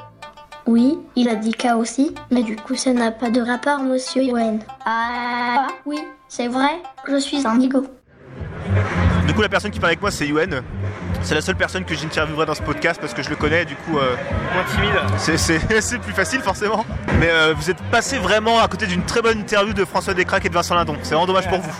Oui, 0.66 0.98
il 1.14 1.28
a 1.28 1.36
dit 1.36 1.52
K 1.52 1.68
aussi, 1.76 2.14
mais 2.30 2.42
du 2.42 2.56
coup 2.56 2.74
ça 2.74 2.92
n'a 2.92 3.12
pas 3.12 3.30
de 3.30 3.40
rapport, 3.40 3.78
monsieur 3.80 4.22
Yoann. 4.24 4.58
Ah 4.84 5.68
oui, 5.84 5.98
c'est 6.28 6.48
vrai, 6.48 6.80
je 7.08 7.16
suis 7.18 7.46
un 7.46 7.56
nigo. 7.56 7.84
Du 9.26 9.34
coup, 9.34 9.42
la 9.42 9.48
personne 9.48 9.70
qui 9.70 9.78
parle 9.78 9.90
avec 9.90 10.00
moi, 10.00 10.10
c'est 10.10 10.26
Yuen. 10.26 10.62
C'est 11.22 11.34
la 11.34 11.40
seule 11.40 11.56
personne 11.56 11.84
que 11.84 11.94
j'interviewerai 11.94 12.46
dans 12.46 12.54
ce 12.54 12.62
podcast 12.62 13.00
parce 13.00 13.14
que 13.14 13.22
je 13.22 13.30
le 13.30 13.36
connais, 13.36 13.64
du 13.64 13.74
coup. 13.76 13.98
Euh, 13.98 14.14
Moins 14.54 14.64
timide. 14.74 15.18
c'est, 15.18 15.36
c'est- 15.36 15.80
c'est 15.80 15.98
plus 15.98 16.12
facile, 16.12 16.40
forcément. 16.40 16.84
Mais 17.20 17.28
euh, 17.30 17.54
vous 17.56 17.70
êtes 17.70 17.80
passé 17.90 18.18
vraiment 18.18 18.60
à 18.60 18.68
côté 18.68 18.86
d'une 18.86 19.02
très 19.02 19.22
bonne 19.22 19.38
interview 19.40 19.72
de 19.72 19.84
François 19.84 20.14
Descraques 20.14 20.44
et 20.46 20.48
de 20.48 20.54
Vincent 20.54 20.74
Lindon. 20.74 20.96
C'est 21.02 21.14
vraiment 21.14 21.26
dommage 21.26 21.48
pour 21.48 21.58
vous. 21.60 21.70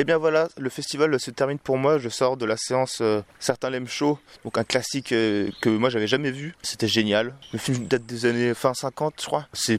Et 0.00 0.04
bien 0.04 0.16
voilà, 0.16 0.48
le 0.56 0.70
festival 0.70 1.20
se 1.20 1.30
termine 1.30 1.58
pour 1.58 1.76
moi. 1.76 1.98
Je 1.98 2.08
sors 2.08 2.38
de 2.38 2.46
la 2.46 2.56
séance 2.56 3.00
euh, 3.02 3.20
Certains 3.38 3.68
l'aiment 3.68 3.86
chaud, 3.86 4.18
donc 4.44 4.56
un 4.56 4.64
classique 4.64 5.12
euh, 5.12 5.50
que 5.60 5.68
moi 5.68 5.90
j'avais 5.90 6.06
jamais 6.06 6.30
vu. 6.30 6.54
C'était 6.62 6.88
génial. 6.88 7.34
Le 7.52 7.58
film 7.58 7.86
date 7.86 8.06
des 8.06 8.24
années 8.24 8.54
fin 8.54 8.72
50, 8.72 9.16
je 9.20 9.26
crois. 9.26 9.46
C'est 9.52 9.78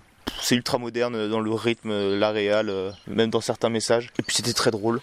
ultra 0.51 0.77
moderne 0.77 1.27
dans 1.27 1.39
le 1.39 1.51
rythme, 1.51 1.89
euh, 1.89 2.19
la 2.19 2.29
réal, 2.29 2.69
euh, 2.69 2.91
même 3.07 3.31
dans 3.31 3.41
certains 3.41 3.69
messages. 3.69 4.11
Et 4.19 4.21
puis 4.21 4.35
c'était 4.35 4.53
très 4.53 4.69
drôle. 4.69 5.01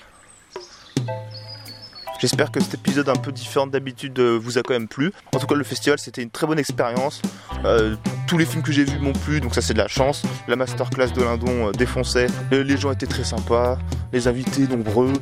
J'espère 2.18 2.50
que 2.50 2.60
cet 2.60 2.74
épisode 2.74 3.08
un 3.08 3.14
peu 3.14 3.30
différent 3.30 3.68
d'habitude 3.68 4.18
euh, 4.18 4.36
vous 4.36 4.58
a 4.58 4.62
quand 4.62 4.74
même 4.74 4.88
plu. 4.88 5.12
En 5.34 5.38
tout 5.38 5.46
cas, 5.46 5.54
le 5.54 5.62
festival 5.62 6.00
c'était 6.00 6.22
une 6.22 6.30
très 6.30 6.48
bonne 6.48 6.58
expérience. 6.58 7.22
Euh, 7.64 7.94
tous 8.26 8.38
les 8.38 8.44
films 8.44 8.62
que 8.62 8.72
j'ai 8.72 8.84
vus 8.84 8.98
m'ont 8.98 9.12
plu, 9.12 9.40
donc 9.40 9.54
ça 9.54 9.62
c'est 9.62 9.72
de 9.72 9.78
la 9.78 9.86
chance. 9.86 10.22
La 10.48 10.56
masterclass 10.56 11.12
de 11.12 11.22
Lindon 11.22 11.68
euh, 11.68 11.72
défonçait. 11.72 12.26
Les 12.50 12.76
gens 12.76 12.90
étaient 12.90 13.06
très 13.06 13.22
sympas, 13.22 13.78
les 14.12 14.26
invités 14.26 14.66
nombreux, 14.66 15.12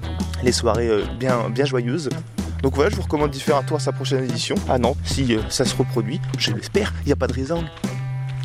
les 0.43 0.53
soirées 0.53 1.05
bien, 1.19 1.51
bien 1.51 1.67
joyeuses. 1.67 2.09
Donc 2.63 2.75
voilà, 2.75 2.89
je 2.89 2.97
vous 2.97 3.03
recommande 3.03 3.31
d'y 3.31 3.41
faire 3.41 3.57
un 3.57 3.63
tour 3.63 3.77
à 3.77 3.81
sa 3.81 3.93
prochaine 3.93 4.25
édition 4.25 4.55
à 4.69 4.79
Nantes, 4.79 4.97
si 5.05 5.37
ça 5.51 5.67
se 5.67 5.77
reproduit. 5.77 6.21
Je 6.39 6.51
l'espère, 6.53 6.95
il 7.03 7.09
n'y 7.09 7.13
a 7.13 7.17
pas 7.17 7.27
de 7.27 7.35
raison. 7.35 7.63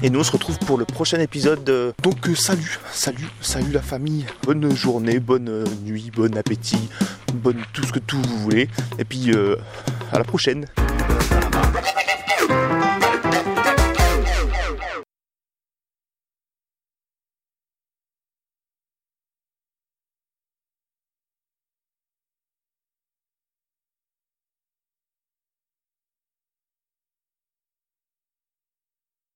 Et 0.04 0.10
nous 0.10 0.20
on 0.20 0.24
se 0.24 0.32
retrouve 0.32 0.58
pour 0.60 0.80
le 0.80 0.86
prochain 0.86 1.20
épisode. 1.20 1.94
Donc 2.02 2.28
euh, 2.28 2.34
salut, 2.34 2.80
salut, 2.92 3.28
salut 3.40 3.72
la 3.72 3.84
famille. 3.84 4.26
Bonne 4.44 4.76
journée, 4.76 5.20
bonne 5.20 5.48
euh, 5.48 5.66
nuit, 5.84 6.12
bon 6.16 6.36
appétit, 6.36 6.90
bonne 7.36 7.62
tout 7.72 7.84
ce 7.84 7.92
que 7.94 8.00
tout 8.00 8.20
vous 8.20 8.38
voulez. 8.40 8.68
Et 8.98 9.06
puis 9.06 9.32
euh, 9.32 9.58
à 10.12 10.18
la 10.18 10.24
prochaine. 10.24 10.66